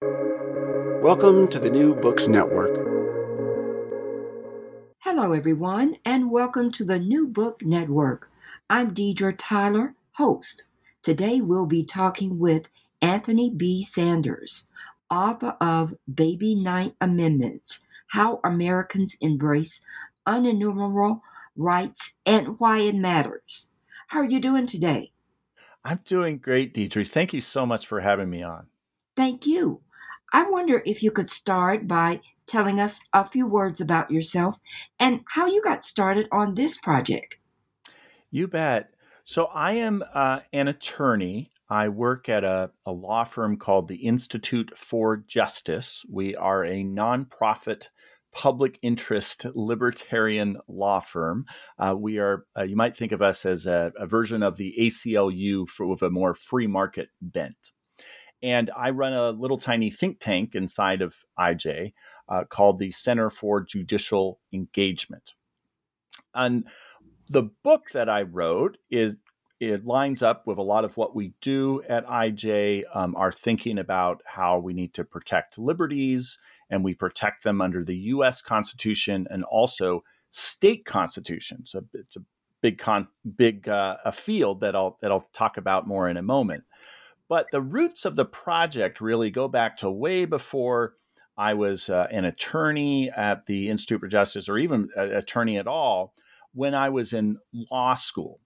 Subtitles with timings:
[0.00, 2.70] Welcome to the New Books Network.
[4.98, 8.30] Hello, everyone, and welcome to the New Book Network.
[8.70, 10.66] I'm Deidre Tyler, host.
[11.02, 12.68] Today we'll be talking with
[13.02, 13.82] Anthony B.
[13.82, 14.68] Sanders,
[15.10, 19.80] author of Baby Ninth Amendments How Americans Embrace
[20.28, 21.22] Unenumerable
[21.56, 23.68] Rights and Why It Matters.
[24.06, 25.10] How are you doing today?
[25.84, 27.08] I'm doing great, Deidre.
[27.08, 28.66] Thank you so much for having me on.
[29.16, 29.80] Thank you.
[30.32, 34.58] I wonder if you could start by telling us a few words about yourself
[34.98, 37.38] and how you got started on this project.
[38.30, 38.90] You bet.
[39.24, 41.50] So, I am uh, an attorney.
[41.70, 46.04] I work at a, a law firm called the Institute for Justice.
[46.10, 47.88] We are a nonprofit
[48.32, 51.44] public interest libertarian law firm.
[51.78, 54.74] Uh, we are, uh, you might think of us as a, a version of the
[54.78, 57.72] ACLU for, with a more free market bent.
[58.42, 61.92] And I run a little tiny think tank inside of IJ
[62.28, 65.34] uh, called the Center for Judicial Engagement.
[66.34, 66.64] And
[67.28, 69.16] the book that I wrote is
[69.60, 73.78] it lines up with a lot of what we do at IJ, um, our thinking
[73.78, 76.38] about how we need to protect liberties
[76.70, 78.40] and we protect them under the U.S.
[78.40, 81.72] Constitution and also state constitutions.
[81.72, 82.20] So it's a
[82.60, 86.22] big con, big uh, a field that I'll that I'll talk about more in a
[86.22, 86.64] moment.
[87.28, 90.94] But the roots of the project really go back to way before
[91.36, 95.68] I was uh, an attorney at the Institute for Justice or even an attorney at
[95.68, 96.14] all
[96.52, 97.38] when I was in
[97.70, 98.40] law school.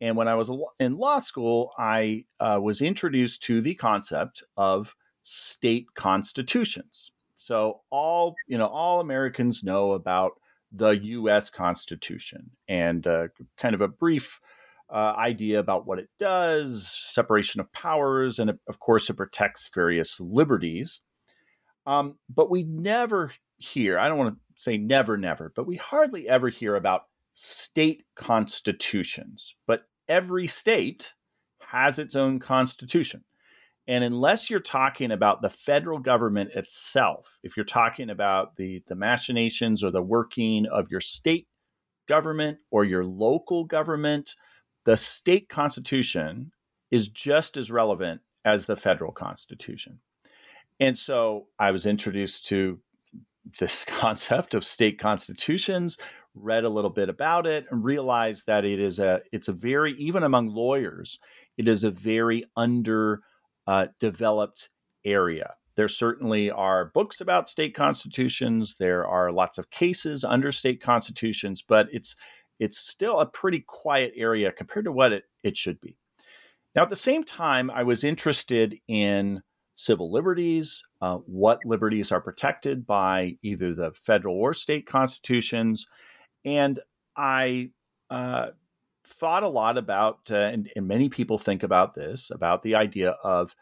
[0.00, 4.94] And when I was in law school, I uh, was introduced to the concept of
[5.22, 7.12] state constitutions.
[7.36, 10.32] So all you know, all Americans know about
[10.72, 11.48] the U.S.
[11.48, 14.40] Constitution, and uh, kind of a brief
[14.92, 20.20] uh, idea about what it does, separation of powers, and of course, it protects various
[20.20, 21.00] liberties.
[21.86, 26.28] Um, but we never hear, I don't want to say never, never, but we hardly
[26.28, 27.02] ever hear about
[27.32, 29.54] state constitutions.
[29.66, 31.14] But every state
[31.60, 33.24] has its own constitution.
[33.88, 38.96] And unless you're talking about the federal government itself, if you're talking about the, the
[38.96, 41.46] machinations or the working of your state
[42.08, 44.34] government or your local government,
[44.86, 46.52] the state constitution
[46.90, 49.98] is just as relevant as the federal constitution.
[50.78, 52.78] And so I was introduced to
[53.58, 55.98] this concept of state constitutions,
[56.34, 59.94] read a little bit about it, and realized that it is a it's a very
[59.98, 61.18] even among lawyers,
[61.58, 63.22] it is a very under
[63.66, 64.70] uh, developed
[65.04, 65.54] area.
[65.74, 68.76] There certainly are books about state constitutions.
[68.78, 72.16] There are lots of cases under state constitutions, but it's
[72.58, 75.96] it's still a pretty quiet area compared to what it, it should be.
[76.74, 79.42] Now, at the same time, I was interested in
[79.76, 85.86] civil liberties, uh, what liberties are protected by either the federal or state constitutions.
[86.44, 86.80] And
[87.16, 87.70] I
[88.10, 88.48] uh,
[89.04, 93.10] thought a lot about, uh, and, and many people think about this, about the idea
[93.22, 93.54] of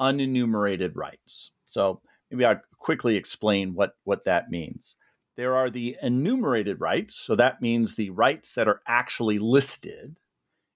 [0.00, 1.50] unenumerated rights.
[1.66, 4.96] So maybe I'll quickly explain what, what that means.
[5.36, 7.16] There are the enumerated rights.
[7.16, 10.16] So that means the rights that are actually listed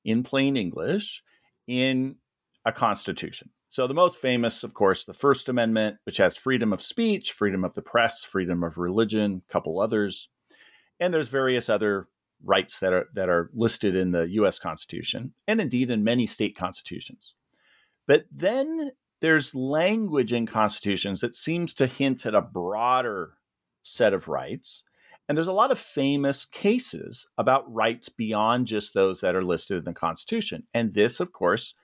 [0.04, 1.22] in plain English
[1.66, 2.16] in
[2.65, 3.50] a constitution.
[3.69, 7.65] So the most famous, of course, the First Amendment, which has freedom of speech, freedom
[7.65, 10.28] of the press, freedom of religion, a couple others.
[10.98, 12.09] And there's various other
[12.44, 16.56] rights that are that are listed in the US Constitution and indeed in many state
[16.56, 17.34] constitutions.
[18.06, 23.34] But then there's language in constitutions that seems to hint at a broader
[23.82, 24.82] set of rights.
[25.28, 29.78] And there's a lot of famous cases about rights beyond just those that are listed
[29.78, 30.65] in the Constitution.
[30.74, 31.74] And this, of course,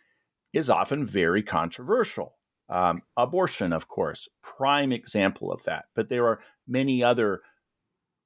[0.53, 2.37] is often very controversial.
[2.69, 5.85] Um, abortion, of course, prime example of that.
[5.95, 7.43] But there are many other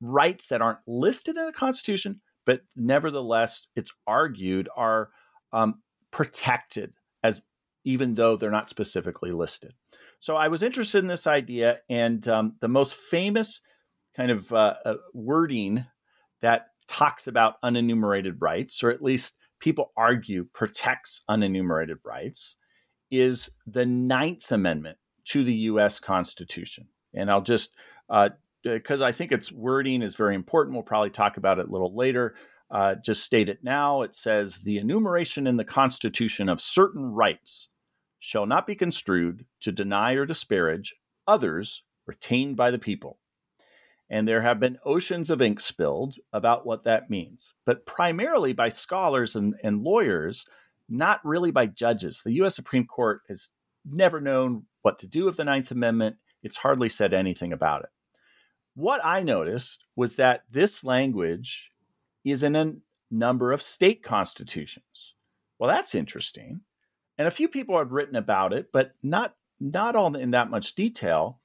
[0.00, 5.10] rights that aren't listed in the Constitution, but nevertheless, it's argued are
[5.52, 7.42] um, protected as
[7.84, 9.74] even though they're not specifically listed.
[10.20, 13.62] So I was interested in this idea, and um, the most famous
[14.14, 15.86] kind of uh, uh, wording
[16.42, 22.56] that talks about unenumerated rights, or at least people argue protects unenumerated rights,
[23.10, 25.98] is the Ninth Amendment to the U.S.
[25.98, 26.88] Constitution.
[27.14, 27.74] And I'll just,
[28.62, 31.72] because uh, I think its wording is very important, we'll probably talk about it a
[31.72, 32.34] little later.
[32.70, 34.02] Uh, just state it now.
[34.02, 37.69] It says the enumeration in the Constitution of certain rights
[38.20, 40.94] shall not be construed to deny or disparage
[41.26, 43.18] others retained by the people.
[44.10, 48.68] And there have been oceans of ink spilled about what that means, but primarily by
[48.68, 50.46] scholars and, and lawyers,
[50.88, 52.20] not really by judges.
[52.24, 53.48] The US Supreme Court has
[53.84, 56.16] never known what to do with the Ninth Amendment.
[56.42, 57.90] It's hardly said anything about it.
[58.74, 61.70] What I noticed was that this language
[62.24, 62.74] is in a
[63.10, 65.14] number of state constitutions.
[65.58, 66.62] Well, that's interesting.
[67.20, 70.74] And a few people have written about it, but not not all in that much
[70.74, 71.38] detail.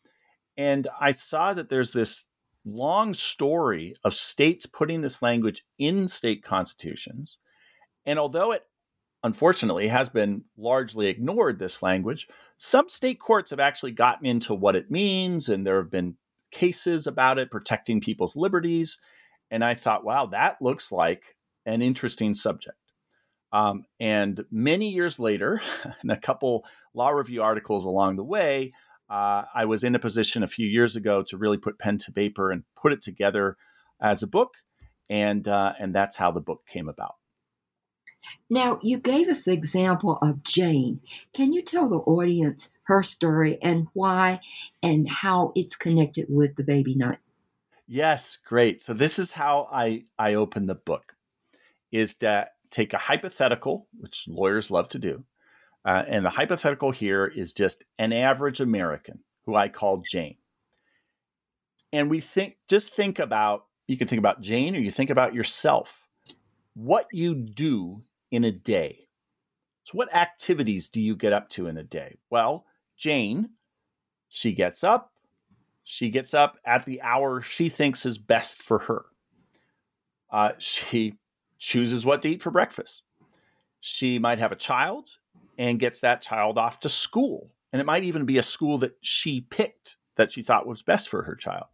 [0.55, 2.27] And I saw that there's this
[2.63, 7.39] long story of states putting this language in state constitutions.
[8.05, 8.63] And although it
[9.21, 14.77] unfortunately has been largely ignored, this language, some state courts have actually gotten into what
[14.77, 16.15] it means, and there have been
[16.51, 18.97] cases about it protecting people's liberties.
[19.51, 21.35] And I thought, wow, that looks like
[21.65, 22.77] an interesting subject.
[23.55, 25.61] Um, and many years later,
[26.01, 28.73] and a couple law review articles along the way,
[29.09, 32.11] uh, I was in a position a few years ago to really put pen to
[32.11, 33.55] paper and put it together
[34.01, 34.55] as a book,
[35.09, 37.15] and uh, and that's how the book came about.
[38.49, 40.99] Now, you gave us the example of Jane.
[41.31, 44.41] Can you tell the audience her story and why
[44.83, 47.19] and how it's connected with the baby Ninth?
[47.87, 48.81] Yes, great.
[48.81, 51.15] So this is how I I open the book
[51.91, 55.23] is to take a hypothetical, which lawyers love to do,
[55.85, 60.37] uh, and the hypothetical here is just an average American who I call Jane.
[61.93, 65.35] And we think, just think about, you can think about Jane or you think about
[65.35, 66.07] yourself,
[66.73, 69.07] what you do in a day.
[69.83, 72.17] So, what activities do you get up to in a day?
[72.31, 72.65] Well,
[72.97, 73.49] Jane,
[74.29, 75.11] she gets up,
[75.83, 79.05] she gets up at the hour she thinks is best for her.
[80.31, 81.19] Uh, she
[81.59, 83.03] chooses what to eat for breakfast.
[83.81, 85.09] She might have a child
[85.57, 87.51] and gets that child off to school.
[87.71, 91.09] And it might even be a school that she picked that she thought was best
[91.09, 91.65] for her child.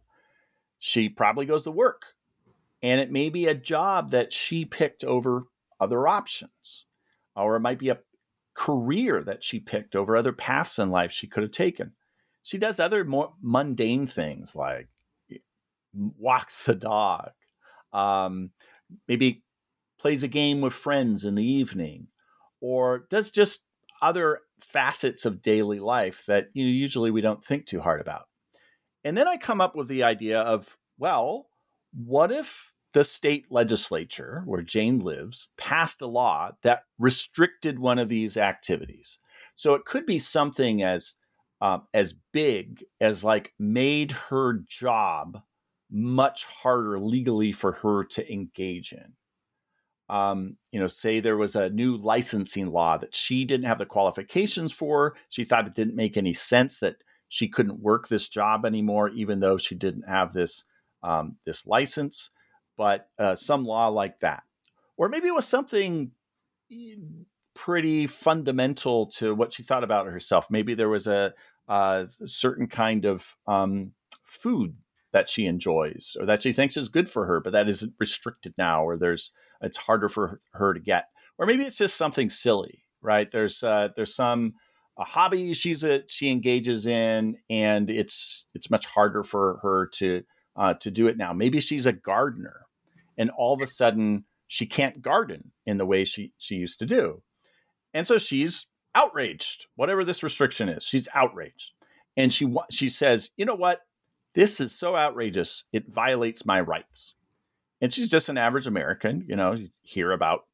[0.78, 2.02] She probably goes to work,
[2.82, 5.44] and it may be a job that she picked over
[5.80, 6.86] other options,
[7.36, 8.00] or it might be a
[8.54, 11.92] career that she picked over other paths in life she could have taken.
[12.42, 14.88] She does other more mundane things like
[15.94, 17.30] walks the dog,
[17.92, 18.50] um,
[19.06, 19.42] maybe
[20.02, 22.08] plays a game with friends in the evening,
[22.60, 23.60] or does just
[24.02, 28.24] other facets of daily life that you know, usually we don't think too hard about.
[29.04, 31.46] And then I come up with the idea of, well,
[31.94, 38.08] what if the state legislature where Jane lives passed a law that restricted one of
[38.08, 39.18] these activities?
[39.54, 41.14] So it could be something as
[41.60, 45.40] uh, as big as like made her job
[45.92, 49.14] much harder legally for her to engage in
[50.12, 53.86] um, you know, say there was a new licensing law that she didn't have the
[53.86, 55.16] qualifications for.
[55.30, 56.96] She thought it didn't make any sense that
[57.30, 60.64] she couldn't work this job anymore, even though she didn't have this
[61.02, 62.28] um, this license.
[62.76, 64.42] But uh, some law like that,
[64.98, 66.10] or maybe it was something
[67.54, 70.46] pretty fundamental to what she thought about herself.
[70.50, 71.32] Maybe there was a,
[71.68, 73.92] a certain kind of um,
[74.24, 74.76] food
[75.14, 78.52] that she enjoys or that she thinks is good for her, but that is restricted
[78.58, 79.30] now, or there's
[79.62, 81.06] it's harder for her to get,
[81.38, 83.30] or maybe it's just something silly, right?
[83.30, 84.54] There's uh, there's some
[84.98, 90.22] a hobby she's a, she engages in, and it's it's much harder for her to
[90.56, 91.32] uh, to do it now.
[91.32, 92.66] Maybe she's a gardener,
[93.16, 96.86] and all of a sudden she can't garden in the way she she used to
[96.86, 97.22] do,
[97.94, 99.66] and so she's outraged.
[99.76, 101.72] Whatever this restriction is, she's outraged,
[102.16, 103.80] and she she says, you know what?
[104.34, 105.64] This is so outrageous.
[105.72, 107.14] It violates my rights
[107.82, 109.26] and she's just an average American.
[109.28, 110.46] You know, you hear about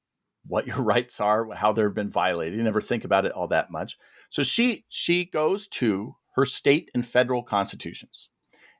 [0.47, 2.58] what your rights are, how they've been violated.
[2.58, 3.97] You never think about it all that much.
[4.30, 8.30] So she she goes to her state and federal constitutions,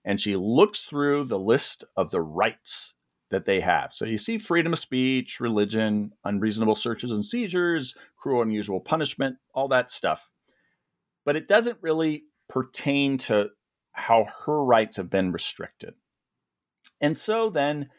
[0.05, 2.95] and she looks through the list of the rights
[3.31, 3.93] that they have.
[3.93, 9.37] So you see freedom of speech, religion, unreasonable searches and seizures, cruel and unusual punishment,
[9.53, 10.31] all that stuff.
[11.27, 13.51] But it doesn't really pertain to
[13.93, 15.93] how her rights have been restricted.
[17.03, 17.91] And so then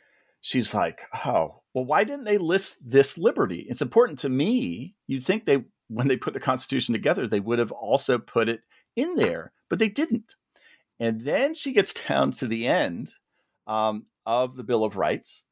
[0.42, 3.66] she's like, oh, well, why didn't they list this liberty?
[3.70, 4.96] It's important to me.
[5.08, 8.62] You'd think they, when they put the Constitution together, they would have also put it
[8.96, 10.36] in there, but they didn't.
[11.00, 13.14] And then she gets down to the end
[13.68, 15.46] um, of the Bill of Rights,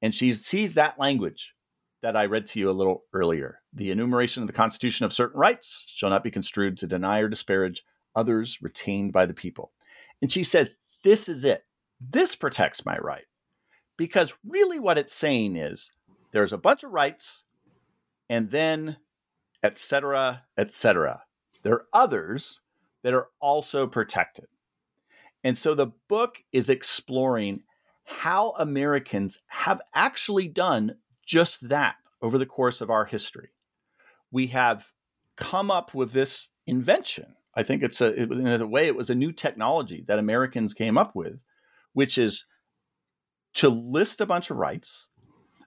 [0.00, 1.54] and she sees that language
[2.02, 3.60] that I read to you a little earlier.
[3.72, 7.28] The enumeration of the Constitution of certain rights shall not be construed to deny or
[7.28, 7.84] disparage
[8.16, 9.72] others retained by the people.
[10.20, 11.64] And she says, This is it.
[12.00, 13.24] This protects my right.
[14.02, 15.92] Because really, what it's saying is
[16.32, 17.44] there's a bunch of rights,
[18.28, 18.96] and then
[19.62, 21.22] etc., etc.
[21.62, 22.62] There are others
[23.04, 24.46] that are also protected.
[25.44, 27.62] And so the book is exploring
[28.02, 33.50] how Americans have actually done just that over the course of our history.
[34.32, 34.84] We have
[35.36, 37.36] come up with this invention.
[37.54, 40.98] I think it's a, in a way, it was a new technology that Americans came
[40.98, 41.38] up with,
[41.92, 42.46] which is
[43.54, 45.08] to list a bunch of rights,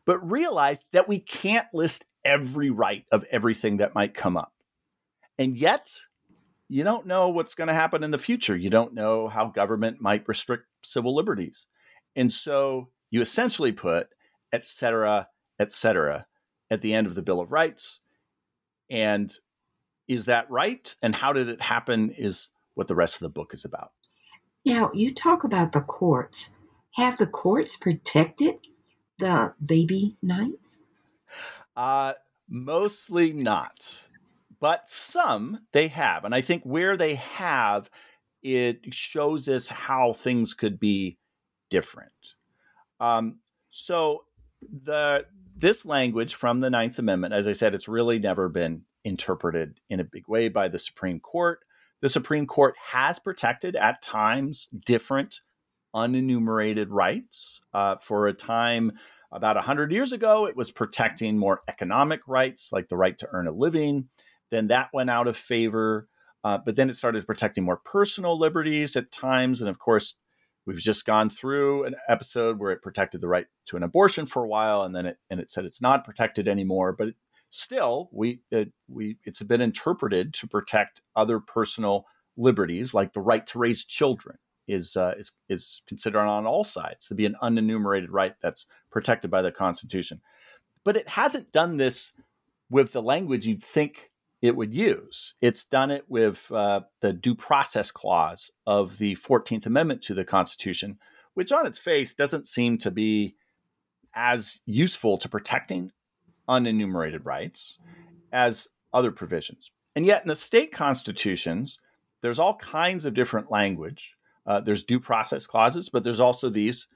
[0.05, 4.53] but realize that we can't list every right of everything that might come up.
[5.37, 5.91] And yet,
[6.67, 8.55] you don't know what's going to happen in the future.
[8.55, 11.67] You don't know how government might restrict civil liberties.
[12.15, 14.07] And so you essentially put
[14.51, 15.27] et cetera,
[15.59, 16.25] et cetera
[16.71, 17.99] at the end of the Bill of Rights.
[18.89, 19.31] And
[20.07, 20.95] is that right?
[21.01, 22.11] And how did it happen?
[22.17, 23.91] Is what the rest of the book is about.
[24.65, 26.53] Now, you talk about the courts.
[26.95, 28.55] Have the courts protected
[29.19, 30.79] the baby Ninths?
[31.75, 32.13] Uh,
[32.47, 34.07] mostly not,
[34.61, 36.23] but some they have.
[36.23, 37.89] And I think where they have,
[38.41, 41.17] it shows us how things could be
[41.69, 42.11] different.
[43.01, 43.39] Um,
[43.71, 44.23] so
[44.61, 45.25] the
[45.57, 49.99] this language from the Ninth Amendment, as I said, it's really never been interpreted in
[49.99, 51.59] a big way by the Supreme Court.
[52.01, 55.41] The Supreme Court has protected at times different
[55.95, 57.61] unenumerated rights.
[57.73, 58.91] Uh, for a time
[59.31, 63.47] about 100 years ago, it was protecting more economic rights, like the right to earn
[63.47, 64.09] a living.
[64.51, 66.07] Then that went out of favor.
[66.43, 69.61] Uh, but then it started protecting more personal liberties at times.
[69.61, 70.15] And of course,
[70.65, 74.43] we've just gone through an episode where it protected the right to an abortion for
[74.43, 76.93] a while, and then it and it said it's not protected anymore.
[76.93, 77.15] But it,
[77.49, 82.05] still, we it, we it's been interpreted to protect other personal
[82.37, 87.07] liberties, like the right to raise children is uh, is is considered on all sides
[87.07, 90.21] to be an unenumerated right that's protected by the Constitution.
[90.83, 92.13] But it hasn't done this
[92.69, 95.33] with the language you'd think it would use.
[95.41, 100.23] It's done it with uh, the due process clause of the 14th Amendment to the
[100.25, 100.99] Constitution,
[101.33, 103.35] which on its face doesn't seem to be
[104.13, 105.91] as useful to protecting
[106.47, 107.77] unenumerated rights
[108.31, 109.71] as other provisions.
[109.95, 111.79] And yet, in the state constitutions,
[112.21, 114.14] there's all kinds of different language.
[114.45, 116.87] Uh, there's due process clauses, but there's also these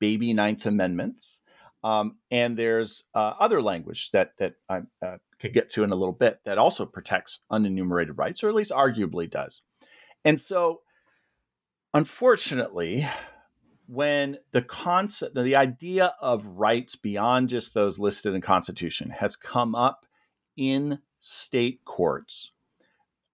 [0.00, 1.42] baby Ninth Amendments.
[1.84, 5.96] Um, and there's uh, other language that that I uh, could get to in a
[5.96, 9.62] little bit that also protects unenumerated rights, or at least arguably does.
[10.24, 10.80] And so,
[11.94, 13.06] unfortunately,
[13.86, 19.74] when the concept, the idea of rights beyond just those listed in Constitution has come
[19.74, 20.06] up
[20.56, 22.52] in state courts,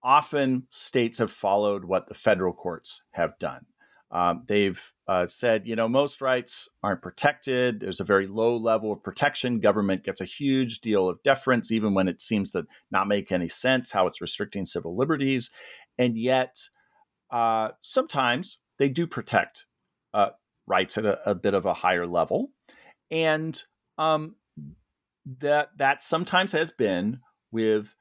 [0.03, 3.67] often states have followed what the federal courts have done.
[4.11, 7.81] Um, they've uh, said, you know, most rights aren't protected.
[7.81, 9.59] There's a very low level of protection.
[9.59, 13.49] Government gets a huge deal of deference, even when it seems to not make any
[13.49, 15.51] sense how it's restricting civil liberties.
[15.99, 16.59] And yet,
[17.31, 19.65] uh, sometimes they do protect
[20.13, 20.31] uh,
[20.67, 22.51] rights at a, a, bit of a higher level,
[23.11, 23.63] and
[23.97, 24.37] um,
[25.39, 27.95] that that sometimes has been with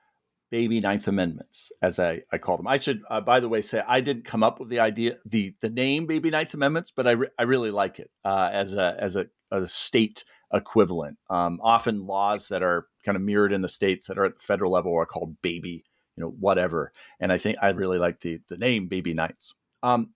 [0.52, 2.68] baby Ninth Amendments, as I, I call them.
[2.68, 5.56] I should, uh, by the way, say I didn't come up with the idea, the
[5.62, 8.96] the name baby Ninth Amendments, but I, re- I really like it uh, as a
[9.00, 11.18] as a, a state equivalent.
[11.30, 14.44] Um, often laws that are kind of mirrored in the states that are at the
[14.44, 16.92] federal level are called baby, you know, whatever.
[17.20, 19.56] And I think I really like the the name baby Ninths.
[19.82, 20.12] Um,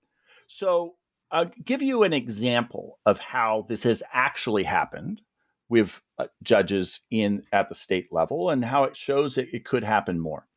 [0.47, 0.95] so
[1.31, 5.21] I'll give you an example of how this has actually happened
[5.69, 9.83] with uh, judges in at the state level and how it shows that it could
[9.83, 10.47] happen more.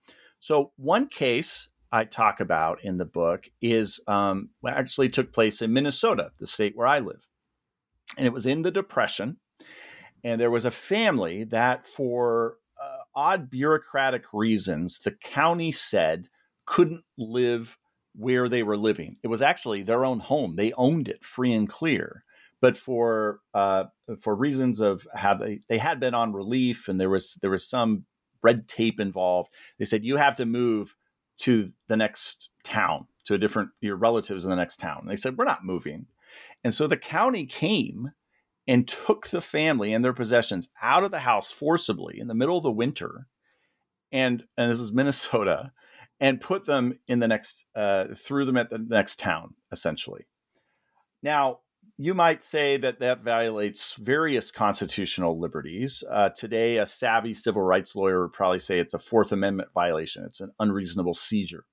[0.40, 5.72] So one case I talk about in the book is um, actually took place in
[5.72, 7.26] Minnesota, the state where I live,
[8.16, 9.38] and it was in the Depression,
[10.22, 16.28] and there was a family that, for uh, odd bureaucratic reasons, the county said
[16.66, 17.78] couldn't live
[18.14, 19.16] where they were living.
[19.22, 22.24] It was actually their own home; they owned it free and clear
[22.60, 23.84] but for uh,
[24.20, 27.68] for reasons of how they, they had been on relief and there was there was
[27.68, 28.04] some
[28.42, 30.94] red tape involved they said you have to move
[31.38, 34.98] to the next town to a different your relatives in the next town.
[35.02, 36.06] And they said we're not moving.
[36.64, 38.10] And so the county came
[38.66, 42.56] and took the family and their possessions out of the house forcibly in the middle
[42.58, 43.26] of the winter
[44.12, 45.72] and and this is minnesota
[46.20, 50.26] and put them in the next uh, threw them at the next town essentially.
[51.22, 51.60] Now
[52.00, 56.04] you might say that that violates various constitutional liberties.
[56.08, 60.24] Uh, today, a savvy civil rights lawyer would probably say it's a Fourth Amendment violation.
[60.24, 61.64] It's an unreasonable seizure.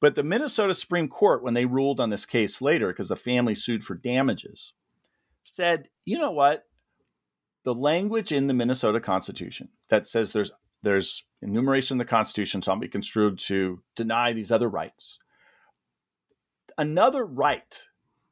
[0.00, 3.56] But the Minnesota Supreme Court, when they ruled on this case later, because the family
[3.56, 4.74] sued for damages,
[5.42, 6.64] said, you know what?
[7.64, 10.52] The language in the Minnesota Constitution that says there's
[10.84, 15.18] there's enumeration in the Constitution, so I'll be construed to deny these other rights.
[16.76, 17.86] Another right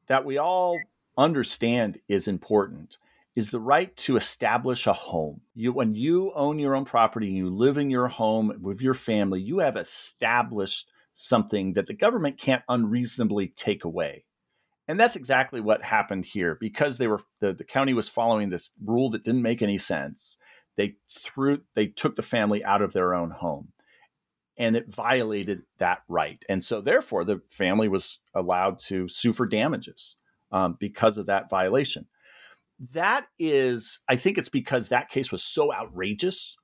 [0.09, 0.77] that we all
[1.21, 2.99] understand is important
[3.37, 5.41] is the right to establish a home.
[5.55, 8.95] You, when you own your own property and you live in your home with your
[8.95, 14.25] family, you have established something that the government can't unreasonably take away.
[14.89, 18.71] And that's exactly what happened here because they were the, the county was following this
[18.85, 20.37] rule that didn't make any sense.
[20.77, 23.69] They threw they took the family out of their own home
[24.59, 26.43] and it violated that right.
[26.49, 30.17] And so therefore the family was allowed to sue for damages
[30.53, 32.07] um, because of that violation.
[32.93, 36.57] That is, I think it's because that case was so outrageous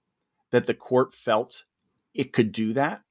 [0.51, 1.65] that the court felt
[2.15, 3.03] it could do that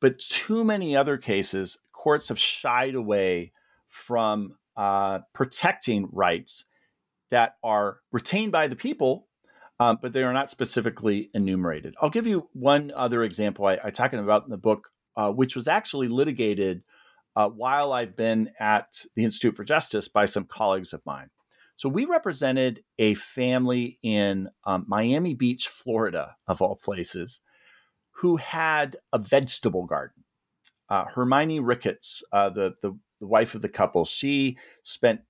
[0.00, 3.52] but too many other cases, courts have shied away
[3.88, 6.64] from uh, protecting rights
[7.30, 9.26] that are retained by the people,
[9.80, 11.94] um, but they are not specifically enumerated.
[12.00, 15.56] I'll give you one other example I, I talk about in the book, uh, which
[15.56, 16.82] was actually litigated
[17.38, 21.30] uh, while I've been at the Institute for Justice by some colleagues of mine.
[21.76, 27.38] So we represented a family in um, Miami Beach, Florida, of all places,
[28.10, 30.24] who had a vegetable garden.
[30.88, 35.20] Uh, Hermione Ricketts, uh, the, the, the wife of the couple, she spent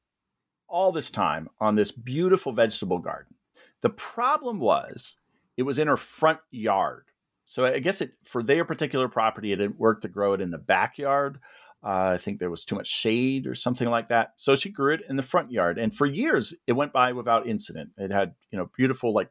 [0.66, 3.34] all this time on this beautiful vegetable garden.
[3.82, 5.14] The problem was
[5.58, 7.04] it was in her front yard.
[7.44, 10.50] So I guess it for their particular property, it didn't work to grow it in
[10.50, 11.38] the backyard.
[11.82, 14.32] Uh, I think there was too much shade or something like that.
[14.37, 17.47] So she grew it in the front yard, and for years it went by without
[17.47, 17.90] incident.
[17.97, 19.30] It had you know beautiful like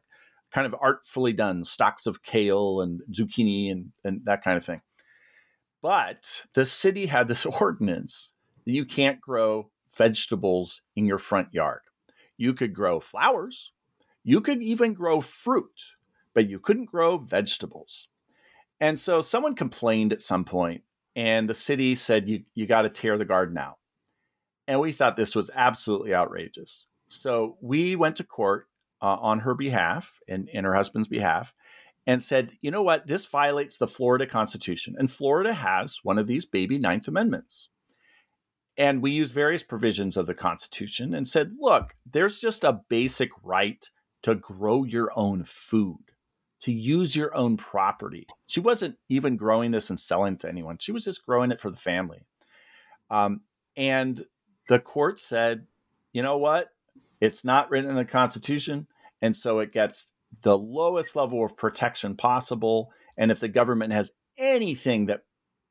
[0.50, 4.80] kind of artfully done stalks of kale and zucchini and, and that kind of thing.
[5.82, 8.32] But the city had this ordinance
[8.64, 11.80] that you can't grow vegetables in your front yard.
[12.36, 13.72] You could grow flowers,
[14.24, 15.94] you could even grow fruit,
[16.34, 18.08] but you couldn't grow vegetables.
[18.80, 20.82] And so someone complained at some point,
[21.18, 23.78] and the city said, You, you got to tear the garden out.
[24.68, 26.86] And we thought this was absolutely outrageous.
[27.08, 28.68] So we went to court
[29.02, 31.52] uh, on her behalf and, and her husband's behalf
[32.06, 34.94] and said, you know what, this violates the Florida Constitution.
[34.96, 37.68] And Florida has one of these baby Ninth Amendments.
[38.76, 43.30] And we used various provisions of the Constitution and said, look, there's just a basic
[43.42, 43.84] right
[44.22, 46.12] to grow your own food,
[46.60, 48.26] to use your own property.
[48.46, 51.60] She wasn't even growing this and selling it to anyone, she was just growing it
[51.60, 52.24] for the family.
[53.10, 53.40] Um,
[53.76, 54.24] and
[54.68, 55.66] the court said,
[56.12, 56.68] you know what?
[57.20, 58.86] It's not written in the Constitution,
[59.22, 60.06] and so it gets
[60.42, 62.92] the lowest level of protection possible.
[63.16, 65.22] And if the government has anything that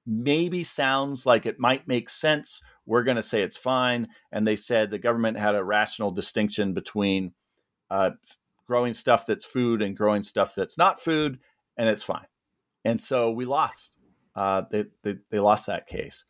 [0.05, 4.07] maybe sounds like it might make sense, we're going to say it's fine.
[4.31, 7.33] And they said the government had a rational distinction between
[7.89, 8.11] uh,
[8.67, 11.39] growing stuff that's food and growing stuff that's not food,
[11.77, 12.27] and it's fine.
[12.85, 13.95] And so we lost.
[14.35, 16.23] Uh, they, they, they, lost that case.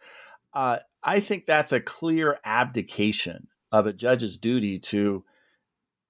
[0.54, 5.26] Uh, I think that's a clear abdication of a judge's duty to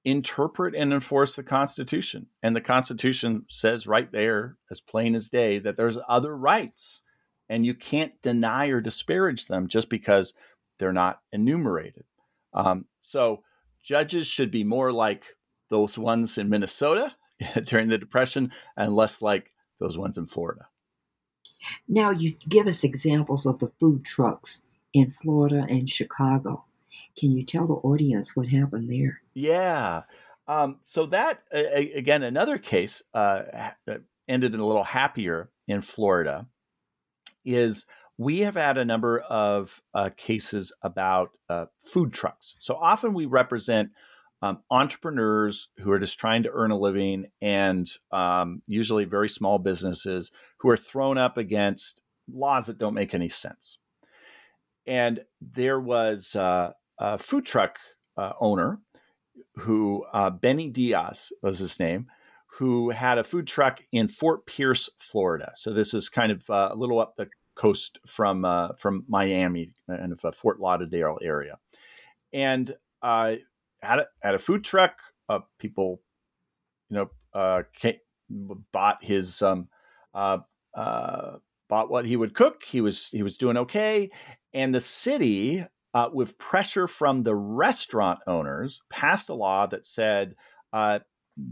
[0.06, 2.28] interpret and enforce the Constitution.
[2.44, 7.02] And the Constitution says right there, as plain as day, that there's other rights,
[7.50, 10.34] and you can't deny or disparage them just because
[10.80, 12.06] they're not enumerated.
[12.54, 13.44] Um, so
[13.84, 15.26] judges should be more like
[15.70, 17.16] those ones in Minnesota
[17.66, 20.68] during the Depression and less like those ones in Florida.
[21.88, 26.66] Now, you give us examples of the food trucks in Florida and Chicago.
[27.18, 29.22] Can you tell the audience what happened there?
[29.34, 30.04] Yeah.
[30.48, 33.42] Um, so that again, another case uh,
[34.28, 36.48] ended in a little happier in Florida.
[37.44, 37.86] Is
[38.18, 42.56] we have had a number of uh, cases about uh, food trucks.
[42.60, 43.90] So often we represent
[44.42, 49.58] um, entrepreneurs who are just trying to earn a living, and um, usually very small
[49.58, 53.80] businesses who are thrown up against laws that don't make any sense.
[54.86, 57.78] And there was uh, a food truck
[58.16, 58.80] uh, owner
[59.56, 62.08] who uh, Benny Diaz was his name,
[62.48, 65.52] who had a food truck in Fort Pierce, Florida.
[65.56, 69.72] So this is kind of uh, a little up the coast from uh, from Miami
[69.88, 71.58] and the Fort Lauderdale area,
[72.34, 72.74] and
[73.82, 74.98] uh, had a, had a food truck.
[75.30, 76.02] Uh, people,
[76.90, 76.98] you
[77.34, 77.96] know, came,
[78.30, 79.68] bought his um,
[80.14, 80.38] uh,
[81.70, 82.64] bought what he would cook.
[82.64, 84.10] He was he was doing okay,
[84.54, 90.36] and the city uh, with pressure from the restaurant owners, passed a law that said
[90.72, 91.00] uh,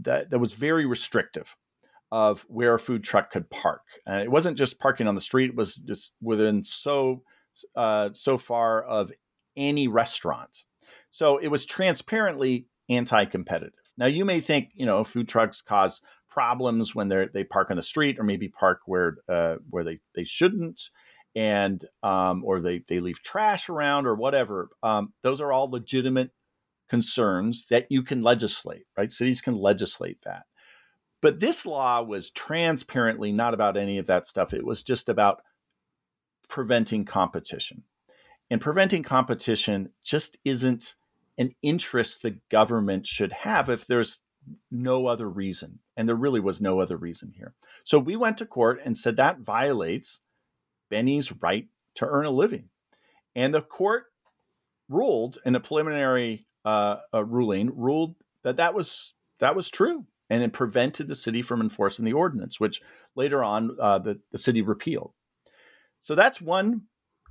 [0.02, 1.56] that, that was very restrictive
[2.12, 3.82] of where a food truck could park.
[4.06, 7.22] And it wasn't just parking on the street; it was just within so
[7.74, 9.10] uh, so far of
[9.56, 10.64] any restaurant.
[11.16, 13.72] So it was transparently anti-competitive.
[13.96, 17.76] Now you may think, you know, food trucks cause problems when they they park on
[17.76, 20.90] the street or maybe park where uh, where they they shouldn't,
[21.34, 24.68] and um, or they they leave trash around or whatever.
[24.82, 26.32] Um, those are all legitimate
[26.90, 28.84] concerns that you can legislate.
[28.94, 30.42] Right, cities can legislate that.
[31.22, 34.52] But this law was transparently not about any of that stuff.
[34.52, 35.40] It was just about
[36.46, 37.84] preventing competition.
[38.50, 40.94] And preventing competition just isn't
[41.38, 44.20] an interest the government should have if there's
[44.70, 45.80] no other reason.
[45.96, 47.54] And there really was no other reason here.
[47.84, 50.20] So we went to court and said that violates
[50.90, 52.68] Benny's right to earn a living.
[53.34, 54.04] And the court
[54.88, 60.42] ruled in a preliminary uh, a ruling ruled that that was that was true and
[60.42, 62.82] it prevented the city from enforcing the ordinance, which
[63.14, 65.12] later on uh, the, the city repealed.
[66.00, 66.82] So that's one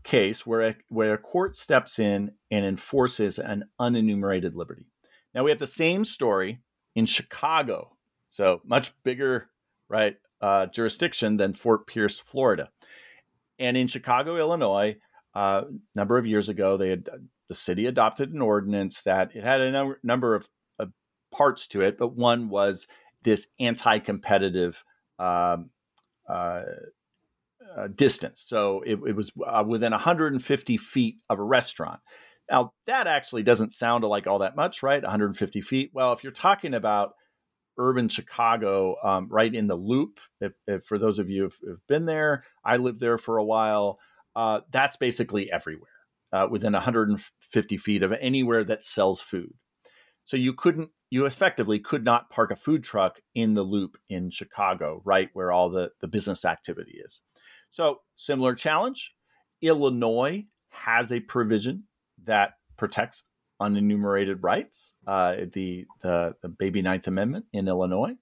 [0.06, 4.86] case where a, where a court steps in and enforces an unenumerated liberty.
[5.34, 6.62] Now we have the same story
[6.96, 9.50] in Chicago, so much bigger,
[9.90, 12.70] right, uh, jurisdiction than Fort Pierce, Florida.
[13.60, 14.96] And in Chicago, Illinois,
[15.36, 17.10] uh, a number of years ago, they had
[17.50, 20.48] the city adopted an ordinance that it had a number, of
[21.32, 22.88] parts to it, but one was
[23.24, 24.84] this anti-competitive
[25.20, 25.70] um,
[26.30, 26.62] uh,
[27.78, 28.44] uh, distance.
[28.48, 32.00] So it, it was uh, within 150 feet of a restaurant.
[32.50, 35.02] Now, that actually doesn't sound like all that much, right?
[35.02, 35.92] 150 feet.
[35.94, 37.14] Well, if you're talking about
[37.78, 41.88] urban Chicago, um, right in the loop, if, if for those of you who've, who've,
[41.88, 44.00] been there, I lived there for a while.
[44.36, 45.90] Uh, that's basically everywhere
[46.34, 49.54] uh, within 150 feet of anywhere that sells food.
[50.26, 54.32] So you couldn't, you effectively could not park a food truck in the loop in
[54.32, 57.22] Chicago, right where all the, the business activity is.
[57.76, 59.14] So, similar challenge.
[59.62, 61.84] Illinois has a provision
[62.24, 63.24] that protects
[63.62, 68.14] unenumerated rights, uh, the, the, the Baby Ninth Amendment in Illinois.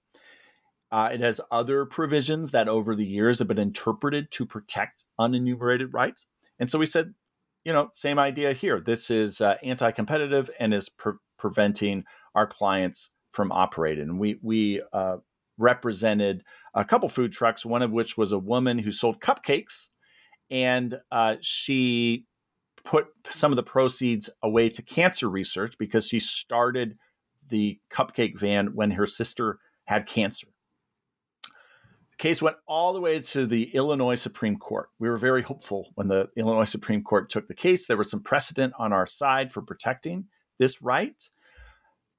[0.90, 5.94] Uh, it has other provisions that over the years have been interpreted to protect unenumerated
[5.94, 6.26] rights.
[6.58, 7.14] And so we said,
[7.64, 8.80] you know, same idea here.
[8.80, 12.02] This is uh, anti competitive and is pre- preventing
[12.34, 14.08] our clients from operating.
[14.08, 15.18] And we, we uh,
[15.58, 19.88] represented a couple food trucks, one of which was a woman who sold cupcakes.
[20.50, 22.26] And uh, she
[22.84, 26.98] put some of the proceeds away to cancer research because she started
[27.48, 30.48] the cupcake van when her sister had cancer.
[32.10, 34.88] The case went all the way to the Illinois Supreme Court.
[35.00, 37.86] We were very hopeful when the Illinois Supreme Court took the case.
[37.86, 40.26] There was some precedent on our side for protecting
[40.58, 41.28] this right.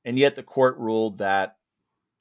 [0.04, 1.56] And yet the court ruled that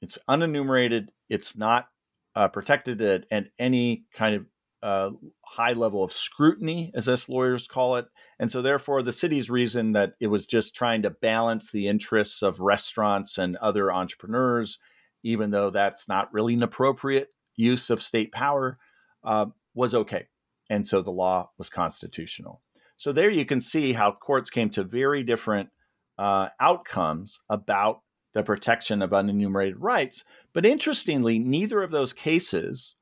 [0.01, 1.07] it's unenumerated.
[1.29, 1.87] It's not
[2.35, 4.45] uh, protected at, at, any kind of
[4.83, 5.09] uh,
[5.45, 8.05] high level of scrutiny, as us lawyers call it.
[8.39, 12.43] And so, therefore, the city's reason that it was just trying to balance the interests
[12.43, 14.77] of restaurants and other entrepreneurs,
[15.23, 18.77] even though that's not really an appropriate use of state power,
[19.23, 20.27] uh, was okay.
[20.69, 22.61] And so the law was constitutional.
[22.97, 25.69] So, there you can see how courts came to very different
[26.17, 28.01] uh, outcomes about
[28.35, 30.25] the protection of unenumerated rights.
[30.53, 32.95] But interestingly, neither of those cases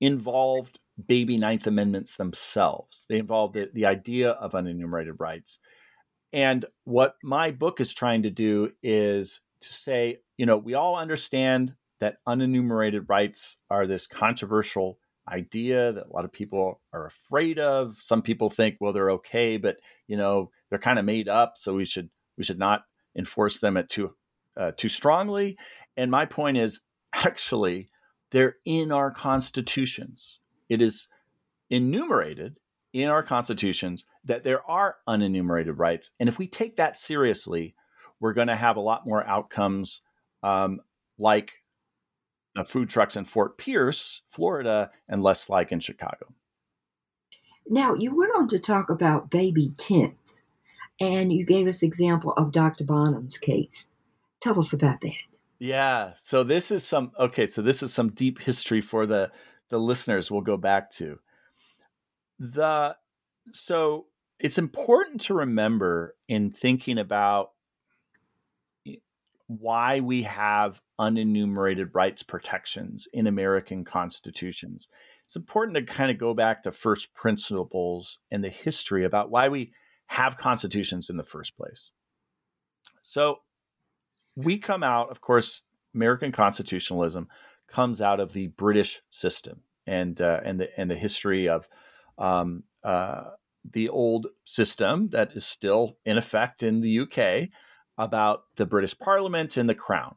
[0.00, 3.04] involved baby Ninth Amendments themselves.
[3.08, 5.60] They involved the, the idea of unenumerated rights.
[6.32, 10.96] And what my book is trying to do is to say, you know, we all
[10.96, 14.98] understand that unenumerated rights are this controversial
[15.30, 17.96] idea that a lot of people are afraid of.
[18.00, 21.74] Some people think, well, they're okay, but you know, they're kind of made up, so
[21.74, 22.82] we should we should not
[23.16, 24.14] enforce them at too
[24.58, 25.56] uh, too strongly.
[25.96, 26.80] And my point is
[27.14, 27.88] actually,
[28.30, 30.40] they're in our constitutions.
[30.68, 31.08] It is
[31.70, 32.58] enumerated
[32.92, 36.10] in our constitutions that there are unenumerated rights.
[36.18, 37.74] And if we take that seriously,
[38.20, 40.02] we're going to have a lot more outcomes
[40.42, 40.80] um,
[41.18, 41.52] like
[42.54, 46.26] the food trucks in Fort Pierce, Florida, and less like in Chicago.
[47.68, 50.14] Now, you went on to talk about baby 10th,
[51.00, 52.84] and you gave us example of Dr.
[52.84, 53.86] Bonham's case.
[54.40, 55.14] Tell us about that.
[55.58, 56.12] Yeah.
[56.18, 59.30] So this is some okay, so this is some deep history for the
[59.70, 61.18] the listeners we'll go back to.
[62.38, 62.96] The
[63.50, 64.06] so
[64.38, 67.50] it's important to remember in thinking about
[69.48, 74.88] why we have unenumerated rights protections in American constitutions.
[75.24, 79.48] It's important to kind of go back to first principles and the history about why
[79.48, 79.72] we
[80.06, 81.90] have constitutions in the first place.
[83.02, 83.38] So,
[84.38, 85.62] we come out, of course,
[85.94, 87.28] American constitutionalism
[87.66, 91.68] comes out of the British system and uh, and the and the history of
[92.18, 93.24] um, uh,
[93.72, 97.48] the old system that is still in effect in the UK
[97.98, 100.14] about the British Parliament and the Crown.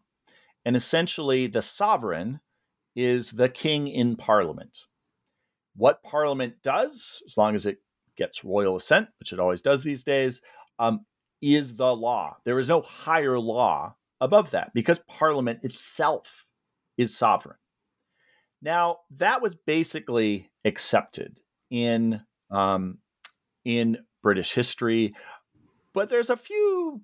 [0.65, 2.41] And essentially, the sovereign
[2.95, 4.85] is the king in Parliament.
[5.75, 7.79] What Parliament does, as long as it
[8.17, 10.41] gets royal assent, which it always does these days,
[10.77, 11.05] um,
[11.41, 12.37] is the law.
[12.45, 16.45] There is no higher law above that because Parliament itself
[16.97, 17.57] is sovereign.
[18.61, 21.39] Now, that was basically accepted
[21.71, 22.99] in um,
[23.65, 25.15] in British history,
[25.93, 27.01] but there's a few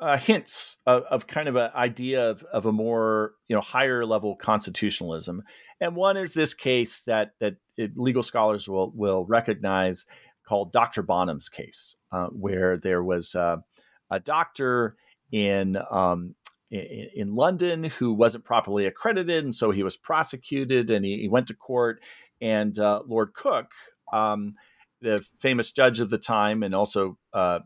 [0.00, 4.04] uh, hints of, of, kind of an idea of, of a more you know higher
[4.04, 5.42] level constitutionalism,
[5.80, 7.54] and one is this case that that
[7.94, 10.06] legal scholars will will recognize
[10.48, 11.02] called Dr.
[11.02, 13.58] Bonham's case, uh, where there was uh,
[14.10, 14.96] a doctor
[15.32, 16.34] in um,
[16.70, 21.28] in, in, London who wasn't properly accredited, and so he was prosecuted, and he, he
[21.28, 22.00] went to court.
[22.40, 23.72] And uh, Lord Coke,
[24.12, 24.54] um,
[25.00, 27.60] the famous judge of the time, and also uh,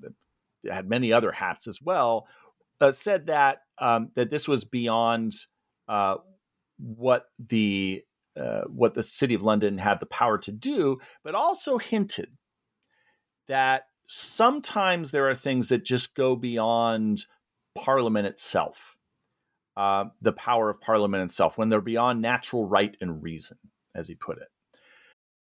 [0.71, 2.27] had many other hats as well,
[2.81, 5.35] uh, said that um, that this was beyond
[5.89, 6.17] uh,
[6.79, 8.03] what the
[8.39, 12.29] uh, what the city of London had the power to do, but also hinted
[13.49, 17.25] that sometimes there are things that just go beyond
[17.75, 18.97] Parliament itself,
[19.77, 23.59] uh, the power of Parliament itself, when they're beyond natural right and reason,
[23.95, 24.49] as he put it.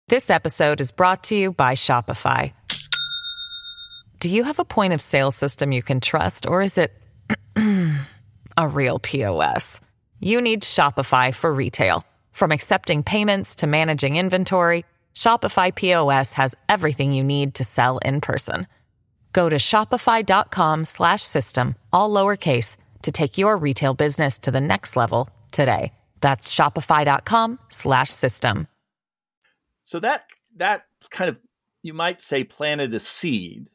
[0.08, 2.54] This episode is brought to you by Shopify.
[4.20, 6.92] Do you have a point of sale system you can trust, or is it
[8.58, 9.80] a real POS?
[10.20, 12.06] You need Shopify for retail.
[12.32, 18.22] From accepting payments to managing inventory, Shopify POS has everything you need to sell in
[18.22, 18.68] person.
[19.34, 24.96] Go to shopify.com slash system, all lowercase to take your retail business to the next
[24.96, 25.92] level today.
[26.22, 28.68] That's shopify.com slash system.
[29.84, 30.26] So that
[30.58, 31.38] that kind of
[31.82, 33.70] you might say planted a seed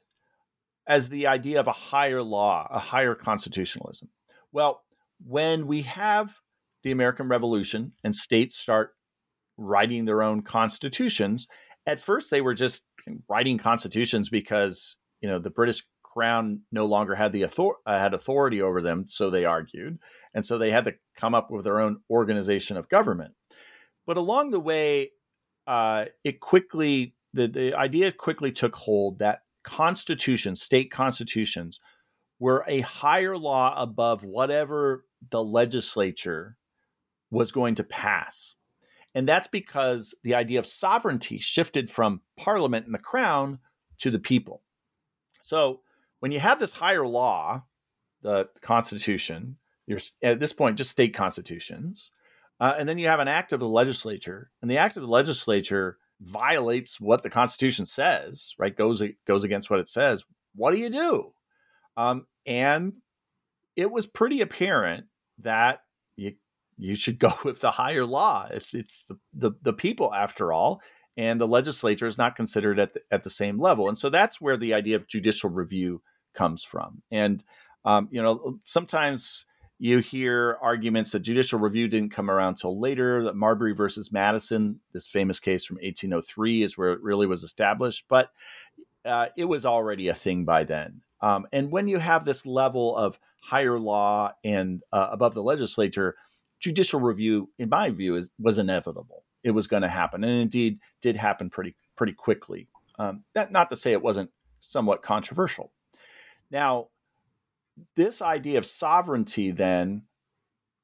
[0.86, 4.08] as the idea of a higher law, a higher constitutionalism.
[4.52, 4.82] Well,
[5.26, 6.32] when we have
[6.84, 8.92] the American Revolution and states start
[9.58, 11.46] writing their own constitutions.
[11.86, 12.84] At first, they were just
[13.28, 18.14] writing constitutions because you know the British crown no longer had the author- uh, had
[18.14, 19.98] authority over them, so they argued,
[20.34, 23.34] and so they had to come up with their own organization of government.
[24.06, 25.12] But along the way,
[25.66, 31.80] uh, it quickly the the idea quickly took hold that constitutions, state constitutions,
[32.38, 36.56] were a higher law above whatever the legislature
[37.30, 38.54] was going to pass.
[39.14, 43.58] And that's because the idea of sovereignty shifted from parliament and the crown
[43.98, 44.62] to the people.
[45.46, 45.78] So
[46.18, 47.62] when you have this higher law,
[48.22, 49.56] the Constitution,
[49.86, 52.10] you're at this point just state constitutions,
[52.58, 55.08] uh, and then you have an act of the legislature, and the act of the
[55.08, 58.76] legislature violates what the Constitution says, right?
[58.76, 60.24] Goes goes against what it says.
[60.56, 61.32] What do you do?
[61.96, 62.94] Um, and
[63.76, 65.06] it was pretty apparent
[65.42, 65.82] that
[66.16, 66.34] you
[66.76, 68.48] you should go with the higher law.
[68.50, 70.80] It's it's the, the, the people after all,
[71.16, 73.88] and the legislature is not considered at the, at the same level.
[73.88, 76.02] And so that's where the idea of judicial review
[76.34, 77.02] comes from.
[77.10, 77.42] And
[77.84, 79.46] um, you know, sometimes
[79.78, 83.24] you hear arguments that judicial review didn't come around till later.
[83.24, 88.04] That Marbury versus Madison, this famous case from 1803, is where it really was established.
[88.08, 88.30] But
[89.04, 91.02] uh, it was already a thing by then.
[91.20, 96.16] Um, and when you have this level of higher law and uh, above the legislature,
[96.58, 99.24] judicial review, in my view, is, was inevitable.
[99.46, 102.66] It was going to happen, and indeed did happen pretty pretty quickly.
[102.98, 105.70] Um, that not to say it wasn't somewhat controversial.
[106.50, 106.88] Now,
[107.94, 110.02] this idea of sovereignty then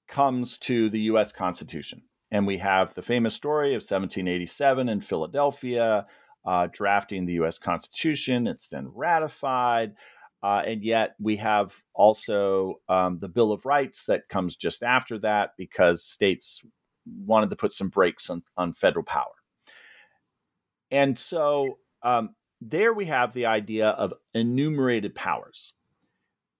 [0.07, 1.33] comes to the U.S.
[1.33, 6.07] Constitution, and we have the famous story of 1787 in Philadelphia,
[6.46, 7.59] uh, drafting the U.S.
[7.59, 8.46] Constitution.
[8.46, 9.94] It's then ratified.
[10.40, 15.18] Uh, and yet we have also um, the Bill of Rights that comes just after
[15.18, 16.62] that because states
[17.07, 19.33] wanted to put some brakes on, on federal power.
[20.91, 25.73] And so um, there we have the idea of enumerated powers.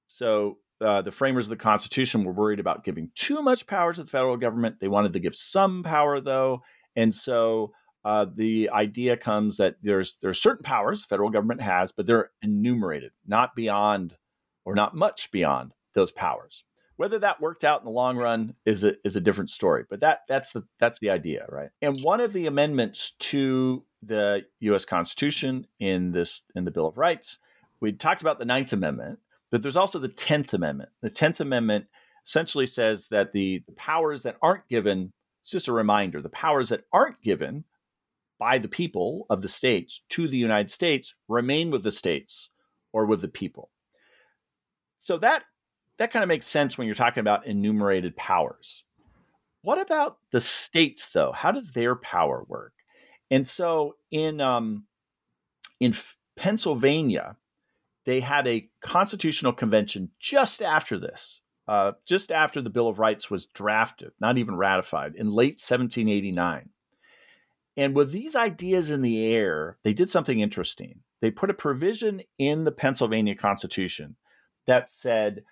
[0.09, 4.03] So uh, the framers of the Constitution were worried about giving too much power to
[4.03, 4.77] the federal government.
[4.81, 6.63] They wanted to give some power, though.
[6.97, 7.73] And so
[8.05, 12.07] uh, the idea comes that there's there are certain powers the federal government has, but
[12.07, 14.17] they're enumerated, not beyond
[14.65, 16.65] or not much beyond those powers.
[16.97, 20.01] Whether that worked out in the long run is a, is a different story, but
[20.01, 21.71] that that's the that's the idea, right?
[21.81, 24.85] And one of the amendments to the U.S.
[24.85, 27.39] Constitution in this in the Bill of Rights,
[27.81, 29.19] we talked about the Ninth Amendment,
[29.51, 30.91] but there's also the Tenth Amendment.
[31.01, 31.87] The Tenth Amendment
[32.27, 36.85] essentially says that the powers that aren't given It's just a reminder the powers that
[36.93, 37.65] aren't given
[38.39, 42.51] by the people of the states to the United States remain with the states
[42.93, 43.71] or with the people.
[44.99, 45.45] So that
[45.99, 48.85] that kind of makes sense when you're talking about enumerated powers.
[49.63, 51.33] What about the states, though?
[51.33, 52.73] How does their power work?
[53.31, 54.85] And so in um,
[55.81, 55.95] in
[56.37, 57.37] Pennsylvania,
[58.05, 63.31] they had a constitutional convention just after this, uh, just after the Bill of Rights
[63.31, 66.69] was drafted, not even ratified, in late 1789.
[67.77, 71.01] And with these ideas in the air, they did something interesting.
[71.21, 74.17] They put a provision in the Pennsylvania Constitution
[74.67, 75.45] that said,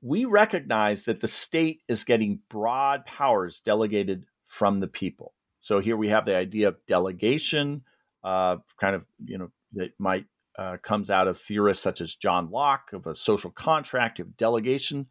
[0.00, 5.34] we recognize that the state is getting broad powers delegated from the people.
[5.60, 7.82] So here we have the idea of delegation,
[8.22, 10.26] uh, kind of, you know, that might
[10.58, 15.06] uh, comes out of theorists such as John Locke of a social contract of delegation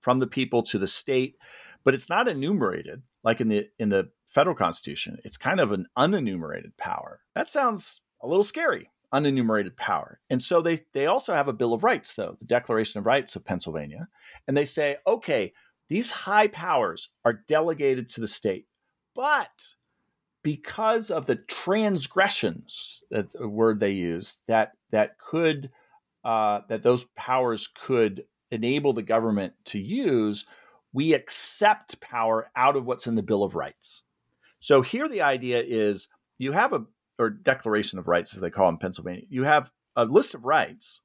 [0.00, 1.36] from the people to the state,
[1.84, 5.18] but it's not enumerated like in the in the federal constitution.
[5.24, 7.20] It's kind of an unenumerated power.
[7.34, 10.20] That sounds a little scary, unenumerated power.
[10.30, 13.36] And so they they also have a Bill of Rights though, the Declaration of Rights
[13.36, 14.08] of Pennsylvania,
[14.46, 15.52] and they say, okay,
[15.88, 18.66] these high powers are delegated to the state,
[19.14, 19.74] but
[20.42, 25.70] because of the transgressions that the word they use that that could
[26.24, 30.46] uh, that those powers could enable the government to use,
[30.92, 34.02] we accept power out of what's in the Bill of Rights.
[34.60, 36.84] So here the idea is you have a
[37.18, 39.24] or Declaration of Rights as they call in Pennsylvania.
[39.28, 41.02] You have a list of rights,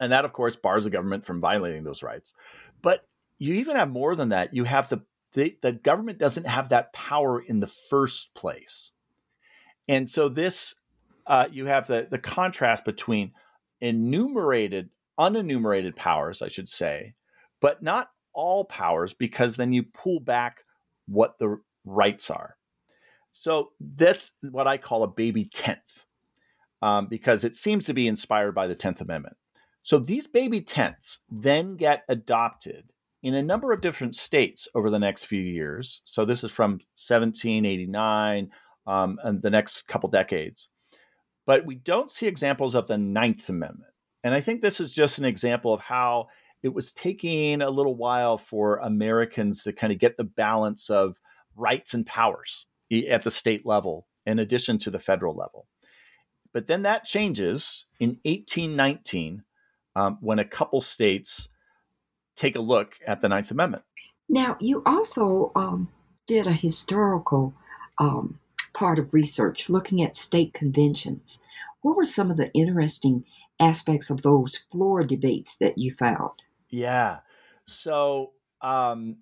[0.00, 2.32] and that of course bars the government from violating those rights.
[2.82, 3.06] But
[3.38, 4.54] you even have more than that.
[4.54, 8.92] You have the the, the government doesn't have that power in the first place.
[9.86, 10.74] And so this
[11.26, 13.32] uh, you have the the contrast between
[13.80, 17.14] enumerated, unenumerated powers, I should say,
[17.60, 20.64] but not all powers, because then you pull back
[21.06, 22.55] what the rights are.
[23.40, 26.06] So that's what I call a baby tenth,
[26.82, 29.36] um, because it seems to be inspired by the Tenth Amendment.
[29.82, 32.90] So these baby tenths then get adopted
[33.22, 36.00] in a number of different states over the next few years.
[36.04, 38.50] So this is from 1789
[38.86, 40.68] um, and the next couple decades.
[41.46, 43.92] But we don't see examples of the Ninth Amendment.
[44.24, 46.26] And I think this is just an example of how
[46.62, 51.20] it was taking a little while for Americans to kind of get the balance of
[51.54, 55.66] rights and powers at the state level, in addition to the federal level.
[56.52, 59.42] But then that changes in 1819
[59.94, 61.48] um, when a couple states
[62.36, 63.82] take a look at the Ninth Amendment.
[64.28, 65.88] Now, you also um,
[66.26, 67.54] did a historical
[67.98, 68.38] um,
[68.74, 71.40] part of research looking at state conventions.
[71.82, 73.24] What were some of the interesting
[73.60, 76.42] aspects of those floor debates that you found?
[76.68, 77.18] Yeah.
[77.66, 79.18] So, um,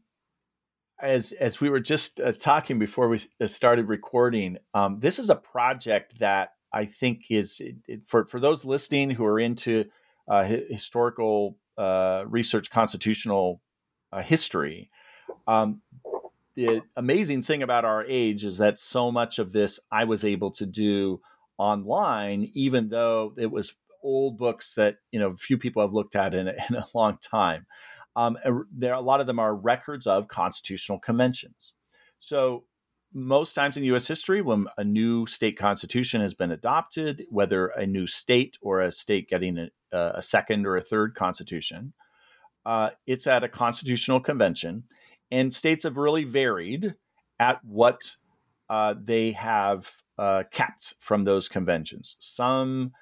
[1.00, 5.30] as as we were just uh, talking before we uh, started recording, um, this is
[5.30, 7.60] a project that I think is
[8.06, 9.86] for for those listening who are into
[10.28, 13.60] uh, historical uh, research constitutional
[14.12, 14.90] uh, history.
[15.46, 15.82] Um,
[16.54, 20.52] the amazing thing about our age is that so much of this I was able
[20.52, 21.20] to do
[21.58, 26.34] online, even though it was old books that you know few people have looked at
[26.34, 27.66] in, in a long time.
[28.16, 28.38] Um,
[28.72, 31.74] there, a lot of them are records of constitutional conventions.
[32.20, 32.64] So
[33.12, 34.06] most times in U.S.
[34.06, 38.90] history, when a new state constitution has been adopted, whether a new state or a
[38.90, 41.92] state getting a, a second or a third constitution,
[42.66, 44.84] uh, it's at a constitutional convention,
[45.30, 46.94] and states have really varied
[47.38, 48.16] at what
[48.68, 52.16] uh, they have uh, kept from those conventions.
[52.18, 52.92] Some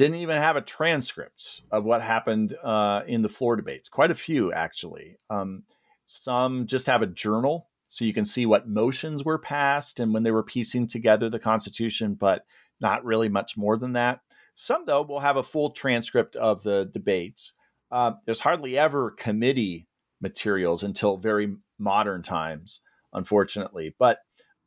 [0.00, 3.90] didn't even have a transcript of what happened uh, in the floor debates.
[3.90, 5.18] Quite a few, actually.
[5.28, 5.64] Um,
[6.06, 10.22] some just have a journal so you can see what motions were passed and when
[10.22, 12.46] they were piecing together the Constitution, but
[12.80, 14.20] not really much more than that.
[14.54, 17.52] Some, though, will have a full transcript of the debates.
[17.92, 19.86] Uh, there's hardly ever committee
[20.22, 22.80] materials until very modern times,
[23.12, 23.94] unfortunately.
[23.98, 24.20] But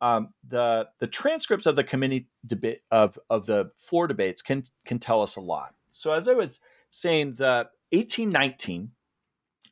[0.03, 4.99] um, the the transcripts of the committee debate of of the floor debates can can
[4.99, 5.73] tell us a lot.
[5.91, 8.91] So as I was saying, the 1819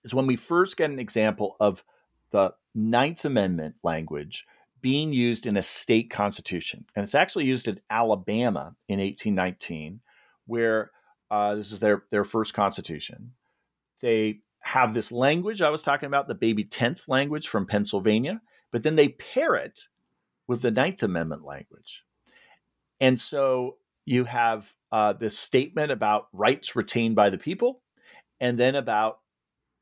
[0.05, 1.83] is when we first get an example of
[2.31, 4.45] the Ninth Amendment language
[4.79, 6.85] being used in a state constitution.
[6.95, 9.99] And it's actually used in Alabama in 1819,
[10.47, 10.91] where
[11.29, 13.33] uh, this is their, their first constitution.
[13.99, 18.81] They have this language I was talking about, the baby 10th language from Pennsylvania, but
[18.81, 19.87] then they pair it
[20.51, 22.03] with the Ninth Amendment language.
[22.99, 27.81] And so you have uh, this statement about rights retained by the people,
[28.41, 29.19] and then about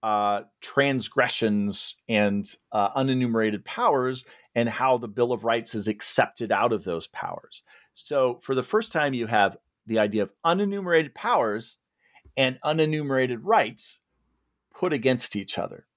[0.03, 4.26] uh, transgressions and uh, unenumerated powers.
[4.53, 7.63] and how the Bill of Rights is accepted out of those powers.
[7.95, 9.57] So, for the first time, you have
[9.88, 11.80] the idea of unenumerated powers
[12.38, 14.01] and unenumerated rights
[14.76, 15.88] put against each other.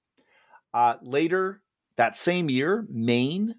[0.73, 1.61] Uh, later
[1.95, 3.53] that same year, Maine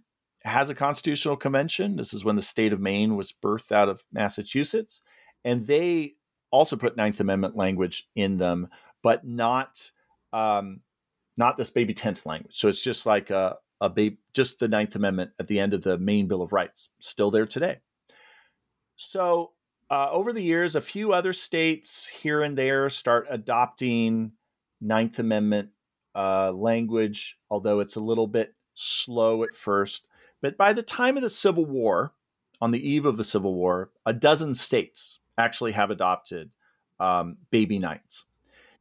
[0.45, 1.97] has a constitutional convention.
[1.97, 5.01] This is when the state of Maine was birthed out of Massachusetts.
[5.45, 6.15] And they
[6.51, 8.69] also put Ninth Amendment language in them,
[9.03, 9.91] but not
[10.33, 10.81] um,
[11.37, 12.57] not this baby tenth language.
[12.57, 15.83] So it's just like a, a baby, just the Ninth Amendment at the end of
[15.83, 17.79] the Maine Bill of Rights, still there today.
[18.97, 19.53] So
[19.91, 24.33] uh, over the years, a few other states here and there start adopting
[24.81, 25.71] Ninth Amendment
[26.15, 30.07] uh, language, although it's a little bit slow at first.
[30.45, 32.13] But by the time of the Civil War,
[32.61, 36.51] on the eve of the Civil War, a dozen states actually have adopted
[37.01, 38.27] um, baby ninths.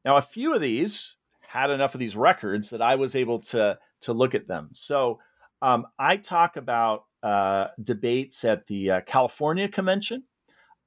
[0.04, 3.80] Now, a few of these had enough of these records that I was able to
[4.02, 4.72] to look at them.
[4.74, 5.22] So
[5.62, 10.24] um, I talk about uh, debates at the uh, California Convention,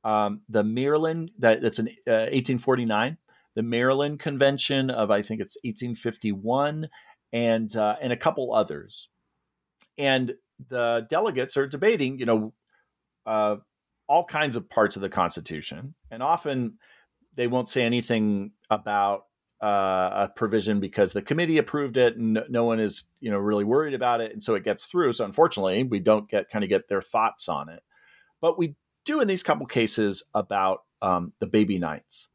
[0.05, 3.17] um, the Maryland that that's in uh, 1849,
[3.55, 6.91] the Maryland Convention of I think it's 1851,
[7.33, 9.09] and uh, and a couple others,
[9.97, 10.35] and
[10.69, 12.53] the delegates are debating, you know,
[13.25, 13.57] uh,
[14.09, 16.79] all kinds of parts of the Constitution, and often
[17.35, 19.25] they won't say anything about
[19.63, 23.65] uh, a provision because the committee approved it and no one is you know really
[23.65, 24.33] worried about it.
[24.33, 25.13] And so it gets through.
[25.13, 27.83] So unfortunately we don't get kind of get their thoughts on it.
[28.41, 32.29] But we do in these couple cases about um, the baby ninths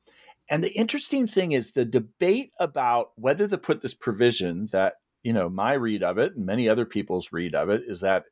[0.51, 5.33] and the interesting thing is the debate about whether to put this provision that you
[5.33, 8.23] know my read of it and many other people's read of it is that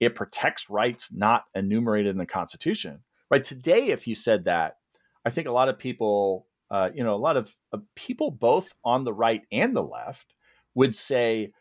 [0.00, 4.76] it protects rights not enumerated in the constitution right today if you said that
[5.24, 8.72] i think a lot of people uh, you know, a lot of uh, people both
[8.84, 10.34] on the right and the left
[10.74, 11.52] would say,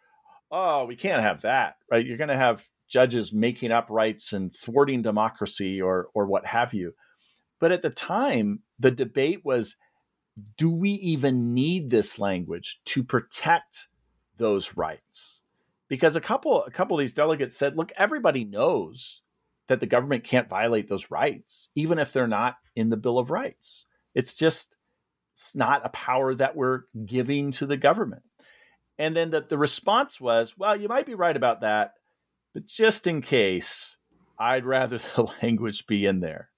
[0.50, 2.06] "Oh, we can't have that." Right?
[2.06, 6.74] You're going to have judges making up rights and thwarting democracy, or or what have
[6.74, 6.94] you.
[7.60, 9.76] But at the time, the debate was,
[10.58, 13.88] do we even need this language to protect
[14.38, 15.42] those rights?
[15.88, 19.20] Because a couple a couple of these delegates said, "Look, everybody knows."
[19.70, 23.32] That the government can't violate those rights, even if they're not in the Bill of
[23.32, 23.86] Rights.
[24.14, 24.76] It's just
[25.34, 28.24] it's not a power that we're giving to the government.
[29.00, 31.94] And then the, the response was, well, you might be right about that,
[32.54, 33.98] but just in case,
[34.38, 36.50] I'd rather the language be in there.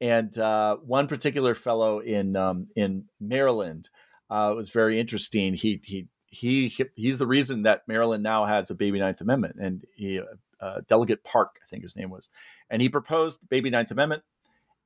[0.00, 3.90] And uh, one particular fellow in um, in Maryland
[4.30, 5.52] uh, was very interesting.
[5.52, 9.84] He he he he's the reason that Maryland now has a baby Ninth Amendment, and
[9.94, 10.20] he
[10.60, 12.28] uh, Delegate Park, I think his name was,
[12.70, 14.22] and he proposed baby Ninth Amendment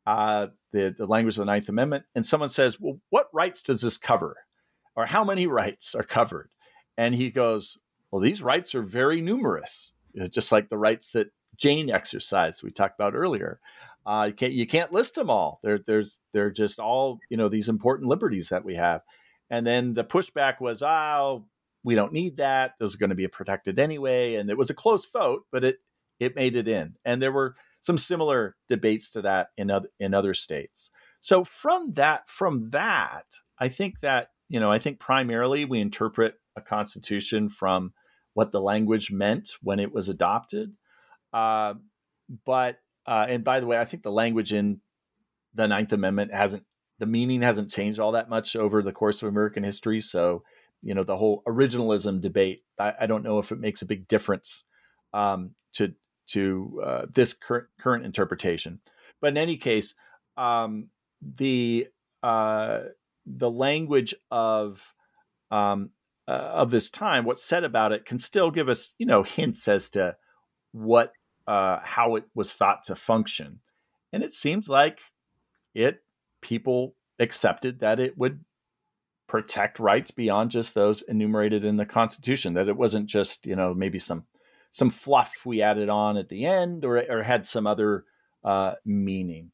[0.07, 3.81] uh, the, the language of the Ninth Amendment, and someone says, Well, what rights does
[3.81, 4.37] this cover?
[4.97, 6.51] Or how many rights are covered?
[6.97, 7.79] And he goes,
[8.11, 12.71] Well, these rights are very numerous, it's just like the rights that Jane exercised, we
[12.71, 13.61] talked about earlier.
[14.07, 15.61] Uh, you can't you can't list them all.
[15.63, 19.01] They're there's they're just all you know these important liberties that we have.
[19.51, 21.47] And then the pushback was, oh,
[21.83, 22.73] we don't need that.
[22.81, 24.35] Those are going to be protected anyway.
[24.35, 25.79] And it was a close vote, but it
[26.21, 26.95] it made it in.
[27.05, 30.91] And there were some similar debates to that in other in other states.
[31.21, 33.27] So from that from that,
[33.59, 37.93] I think that you know I think primarily we interpret a constitution from
[38.33, 40.73] what the language meant when it was adopted.
[41.33, 41.75] Uh,
[42.45, 44.81] but uh, and by the way, I think the language in
[45.55, 46.65] the Ninth Amendment hasn't
[46.99, 50.01] the meaning hasn't changed all that much over the course of American history.
[50.01, 50.43] So
[50.83, 54.07] you know the whole originalism debate, I, I don't know if it makes a big
[54.07, 54.65] difference
[55.13, 55.95] um, to
[56.29, 58.81] to uh, this current current interpretation.
[59.21, 59.95] But in any case,
[60.37, 60.89] um,
[61.37, 61.89] the
[62.23, 62.81] uh,
[63.27, 64.83] the language of
[65.51, 65.91] um,
[66.29, 69.67] uh, of this time, what's said about it, can still give us you know hints
[69.69, 70.17] as to
[70.73, 71.13] what
[71.47, 73.61] uh, how it was thought to function,
[74.13, 75.01] and it seems like
[75.75, 76.04] it
[76.45, 78.45] people accepted that it would
[79.27, 82.55] protect rights beyond just those enumerated in the Constitution.
[82.55, 84.25] That it wasn't just you know maybe some
[84.71, 88.05] some fluff we added on at the end or, or had some other
[88.45, 89.51] uh, meaning.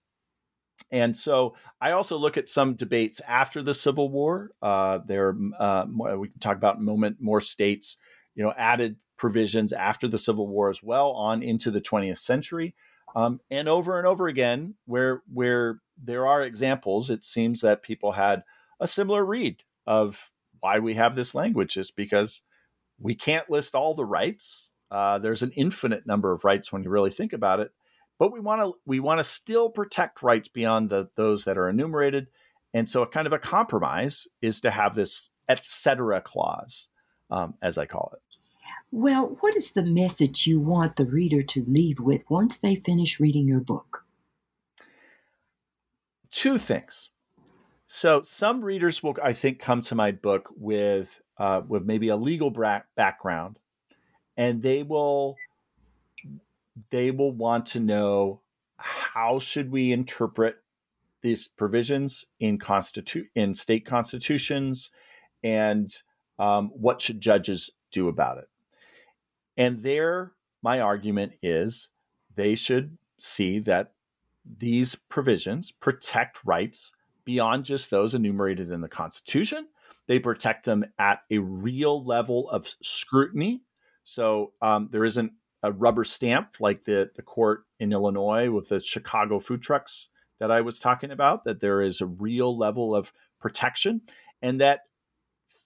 [0.91, 4.51] And so I also look at some debates after the Civil War.
[4.63, 7.99] Uh, there, uh, we can talk about moment more states,
[8.35, 12.75] you know, added provisions after the Civil War as well on into the 20th century,
[13.15, 18.13] um, and over and over again, where where there are examples, it seems that people
[18.13, 18.43] had
[18.81, 20.31] a similar read of
[20.61, 22.43] why we have this language is because
[22.99, 26.91] we can't list all the rights uh, there's an infinite number of rights when you
[26.91, 27.71] really think about it,
[28.19, 31.69] but we want to we want to still protect rights beyond the, those that are
[31.69, 32.27] enumerated,
[32.75, 36.21] and so a kind of a compromise is to have this etc.
[36.21, 36.89] clause,
[37.31, 38.30] um, as I call it.
[38.93, 43.21] Well, what is the message you want the reader to leave with once they finish
[43.21, 44.05] reading your book?
[46.33, 47.11] Two things.
[47.87, 52.17] So some readers will, I think, come to my book with uh, with maybe a
[52.17, 53.59] legal bra- background,
[54.37, 55.37] and they will
[56.91, 58.41] they will want to know
[58.77, 60.57] how should we interpret
[61.23, 64.91] these provisions in constitu- in state constitutions,
[65.43, 65.95] and
[66.39, 68.49] um, what should judges do about it.
[69.61, 70.33] And there,
[70.63, 71.89] my argument is
[72.35, 73.93] they should see that
[74.57, 76.93] these provisions protect rights
[77.27, 79.69] beyond just those enumerated in the Constitution.
[80.09, 83.61] They protect them at a real level of scrutiny.
[84.03, 85.33] So um, there isn't
[85.63, 90.09] a rubber stamp like the, the court in Illinois with the Chicago food trucks
[90.39, 94.01] that I was talking about, that there is a real level of protection.
[94.41, 94.81] And that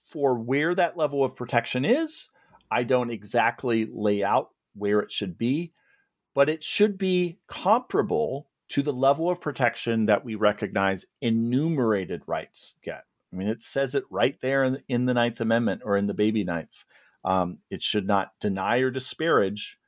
[0.03, 2.29] for where that level of protection is,
[2.75, 5.71] I don't exactly lay out where it should be,
[6.33, 12.75] but it should be comparable to the level of protection that we recognize enumerated rights
[12.83, 13.05] get.
[13.31, 16.13] I mean, it says it right there in, in the Ninth Amendment or in the
[16.13, 16.83] baby Ninths.
[17.23, 19.79] Um, it should not deny or disparage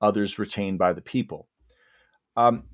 [0.00, 1.46] others retained by the people.
[2.36, 2.64] Um,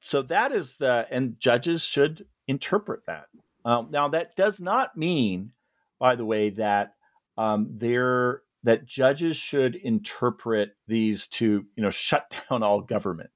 [0.00, 3.26] so that is the, and judges should interpret that.
[3.64, 5.52] Um, now, that does not mean,
[6.00, 6.94] by the way, that
[7.38, 13.30] um, there that judges should interpret these to, you know, shut down all government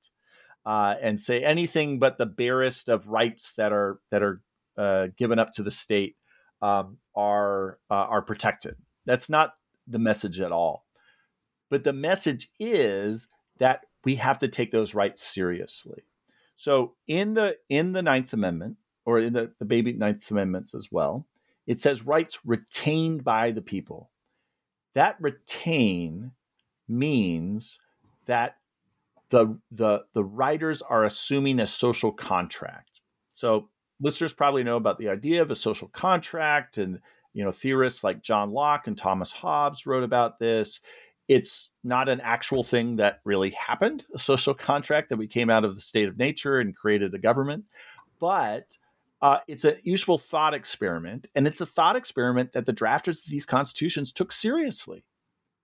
[0.67, 4.43] uh, and say anything but the barest of rights that are that are
[4.77, 6.17] uh, given up to the state
[6.63, 8.77] um, are uh, are protected.
[9.07, 9.55] That's not
[9.87, 10.85] the message at all.
[11.71, 16.05] But the message is that we have to take those rights seriously.
[16.57, 20.91] So in the in the Ninth Amendment or in the, the baby Ninth Amendments as
[20.91, 21.27] well,
[21.67, 24.11] it says rights retained by the people.
[24.95, 26.33] That retain
[26.89, 27.79] means
[28.27, 28.57] that
[29.31, 33.01] the the the writers are assuming a social contract.
[33.33, 33.69] So
[34.01, 37.01] listeners probably know about the idea of a social contract and
[37.35, 40.81] you know theorists like John Locke and Thomas Hobbes wrote about this.
[41.29, 45.65] It's not an actual thing that really happened, a social contract that we came out
[45.65, 47.65] of the state of nature and created a government,
[48.19, 48.79] but
[49.21, 53.31] uh, it's a useful thought experiment, and it's a thought experiment that the drafters of
[53.31, 55.05] these constitutions took seriously.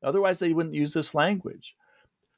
[0.02, 1.76] Otherwise, they wouldn't use this language.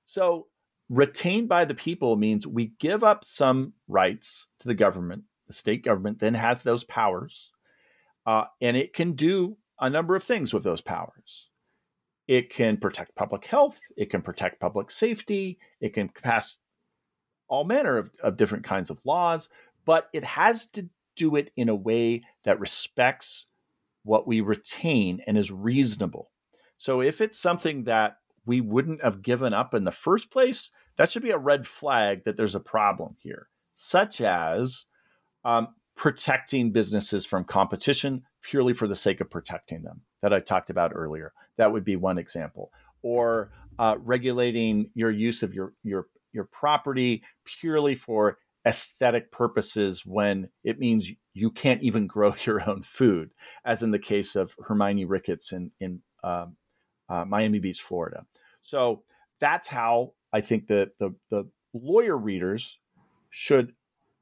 [0.05, 0.47] So
[0.89, 5.25] retained by the people means we give up some rights to the government.
[5.47, 7.51] The state government then has those powers,
[8.27, 11.49] uh, and it can do a number of things with those powers.
[12.29, 16.59] It can protect public health, it can protect public safety, it can pass
[17.49, 19.49] all manner of, of different kinds of laws,
[19.85, 23.47] but it has to do it in a way that respects
[24.05, 26.31] what we retain and is reasonable.
[26.77, 31.11] So if it's something that we wouldn't have given up in the first place, that
[31.11, 34.87] should be a red flag that there's a problem here, such as
[35.45, 40.71] um, protecting businesses from competition purely for the sake of protecting them that I talked
[40.71, 41.33] about earlier.
[41.57, 42.71] That would be one example.
[43.03, 50.49] Or uh, regulating your use of your your your property purely for aesthetic purposes when
[50.65, 53.31] it means you can't even grow your own food,
[53.65, 56.57] as in the case of Hermione Ricketts in in um,
[57.09, 58.27] uh, Miami Beach, Florida.
[58.63, 59.03] So
[59.39, 62.79] that's how I think that the the lawyer readers
[63.31, 63.73] should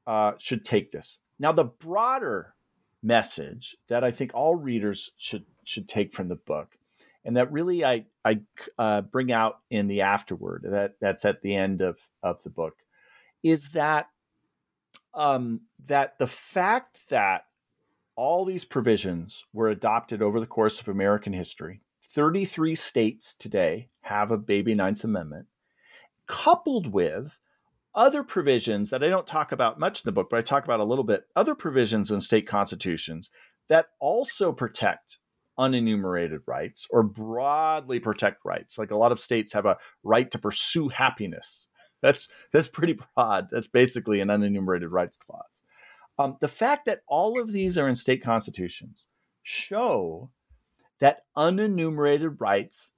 [0.05, 1.17] uh, should take this.
[1.39, 2.53] Now, the broader
[3.01, 6.77] message that I think all readers should should take from the book,
[7.23, 8.41] and that really I I
[8.77, 12.75] uh, bring out in the afterword that that's at the end of of the book,
[13.43, 14.07] is that
[15.15, 17.45] um, that the fact that
[18.15, 21.81] all these provisions were adopted over the course of American history
[22.15, 25.47] 33 states today have a baby Ninth Amendment,
[26.27, 27.37] coupled with
[27.93, 30.79] other provisions that I don't talk about much in the book, but I talk about
[30.79, 33.29] a little bit, other provisions in state constitutions
[33.67, 35.19] that also protect
[35.59, 38.77] unenumerated rights or broadly protect rights.
[38.77, 41.65] Like a lot of states have a right to pursue happiness.
[42.05, 43.49] That's that's pretty broad.
[43.51, 45.63] That's basically an unenumerated rights clause.
[46.19, 49.07] Um, the fact that all of these are in state constitutions
[49.41, 50.29] show
[50.99, 52.91] that unenumerated rights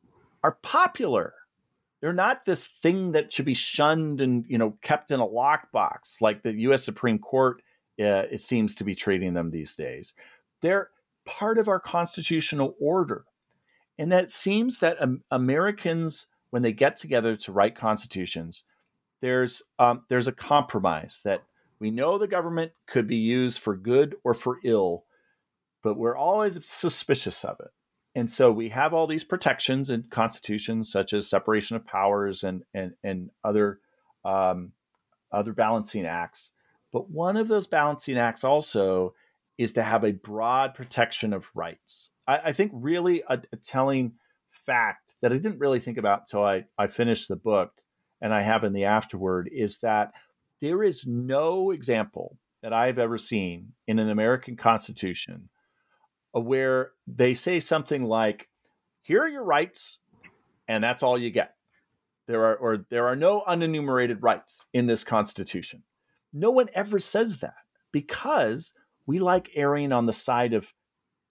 [0.43, 1.33] are popular.
[2.01, 6.19] They're not this thing that should be shunned and you know kept in a lockbox
[6.19, 6.83] like the U.S.
[6.83, 7.61] Supreme Court
[7.99, 10.13] uh, it seems to be treating them these days.
[10.61, 10.89] They're
[11.25, 13.23] part of our constitutional order,
[13.97, 18.63] and that it seems that um, Americans, when they get together to write constitutions,
[19.21, 21.43] there's um, there's a compromise that
[21.79, 25.05] we know the government could be used for good or for ill,
[25.83, 27.71] but we're always suspicious of it.
[28.15, 32.63] and so we have all these protections in constitutions, such as separation of powers and
[32.73, 33.79] and and other
[34.25, 34.71] um,
[35.31, 36.51] other balancing acts.
[36.91, 39.13] But one of those balancing acts also
[39.57, 42.09] is to have a broad protection of rights.
[42.27, 44.13] I, I think really a, a, telling
[44.51, 47.71] fact that I didn't really think about until I, I finished the book
[48.21, 50.11] and I have in the afterword is that
[50.61, 55.49] there is no example that I've ever seen in an American Constitution
[56.31, 58.49] where they say something like,
[59.01, 59.99] "Here are your rights,
[60.67, 61.55] and that's all you get."
[62.27, 65.83] There are or there are no unenumerated rights in this Constitution.
[66.33, 67.55] No one ever says that
[67.91, 68.73] because
[69.05, 70.73] we like erring on the side of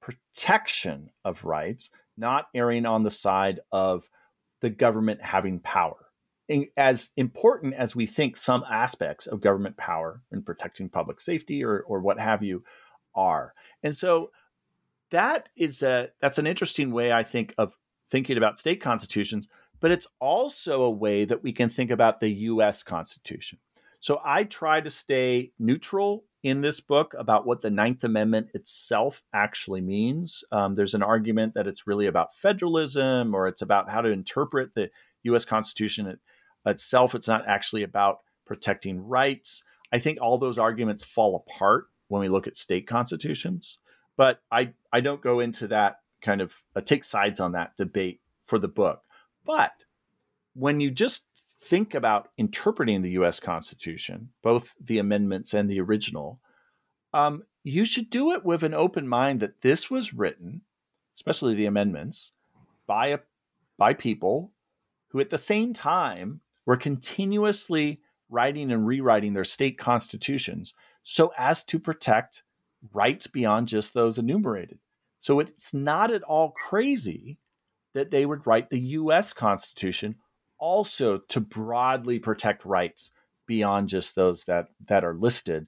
[0.01, 4.09] protection of rights, not erring on the side of
[4.61, 6.06] the government having power.
[6.49, 11.65] And as important as we think some aspects of government power in protecting public safety
[11.65, 12.63] or, or what have you
[13.15, 13.53] are.
[13.83, 14.31] And so
[15.11, 17.73] that is a that's an interesting way I think of
[18.11, 19.49] thinking about state constitutions,
[19.81, 23.59] but it's also a way that we can think about the US Constitution.
[24.01, 29.25] So I try to stay neutral in this book about what the Ninth Amendment itself
[29.33, 30.45] actually means.
[30.53, 34.75] Um, there's an argument that it's really about federalism or it's about how to interpret
[34.75, 34.91] the
[35.25, 36.07] US Constitution
[36.67, 37.15] itself.
[37.15, 39.63] It's not actually about protecting rights.
[39.93, 43.79] I think all those arguments fall apart when we look at state constitutions.
[44.17, 48.21] But I, I don't go into that kind of uh, take sides on that debate
[48.47, 49.03] for the book.
[49.45, 49.73] But
[50.55, 51.25] when you just
[51.63, 56.41] think about interpreting the US Constitution, both the amendments and the original,
[57.13, 60.63] um, you should do it with an open mind that this was written,
[61.17, 62.33] especially the amendments,
[62.87, 63.19] by a
[63.79, 64.53] by people
[65.09, 71.65] who at the same time were continuously writing and rewriting their state constitutions so as
[71.65, 72.43] to protect
[72.93, 74.79] rights beyond just those enumerated.
[75.19, 77.39] So it's not at all crazy
[77.95, 80.17] that they would write the US Constitution
[80.59, 83.13] also to broadly protect rights
[83.47, 85.67] beyond just those that, that are listed.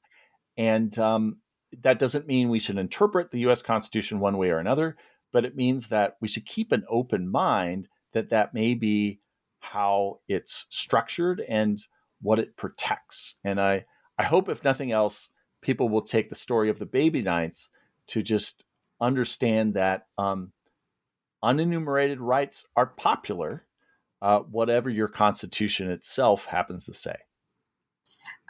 [0.57, 1.39] And um,
[1.83, 4.97] that doesn't mean we should interpret the US Constitution one way or another,
[5.33, 9.21] but it means that we should keep an open mind that that may be
[9.61, 11.79] how it's structured and
[12.21, 13.37] what it protects.
[13.45, 13.85] And I,
[14.19, 15.31] I hope, if nothing else,
[15.63, 17.69] people will take the story of the baby Ninths
[18.09, 18.65] to just
[19.01, 20.53] understand that um,
[21.45, 23.65] unenumerated rights are popular,
[24.23, 27.15] uh, whatever your constitution itself happens to say.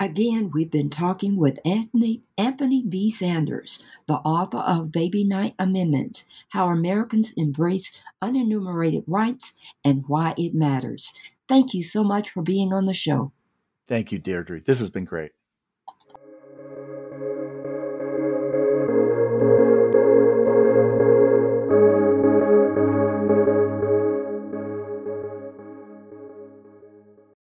[0.01, 3.11] Again, we've been talking with Anthony, Anthony B.
[3.11, 7.91] Sanders, the author of Baby Ninth Amendments How Americans Embrace
[8.23, 11.13] Unenumerated Rights and Why It Matters.
[11.49, 13.33] Thank you so much for being on the show.
[13.89, 14.61] Thank you, Deirdre.
[14.61, 15.33] This has been great.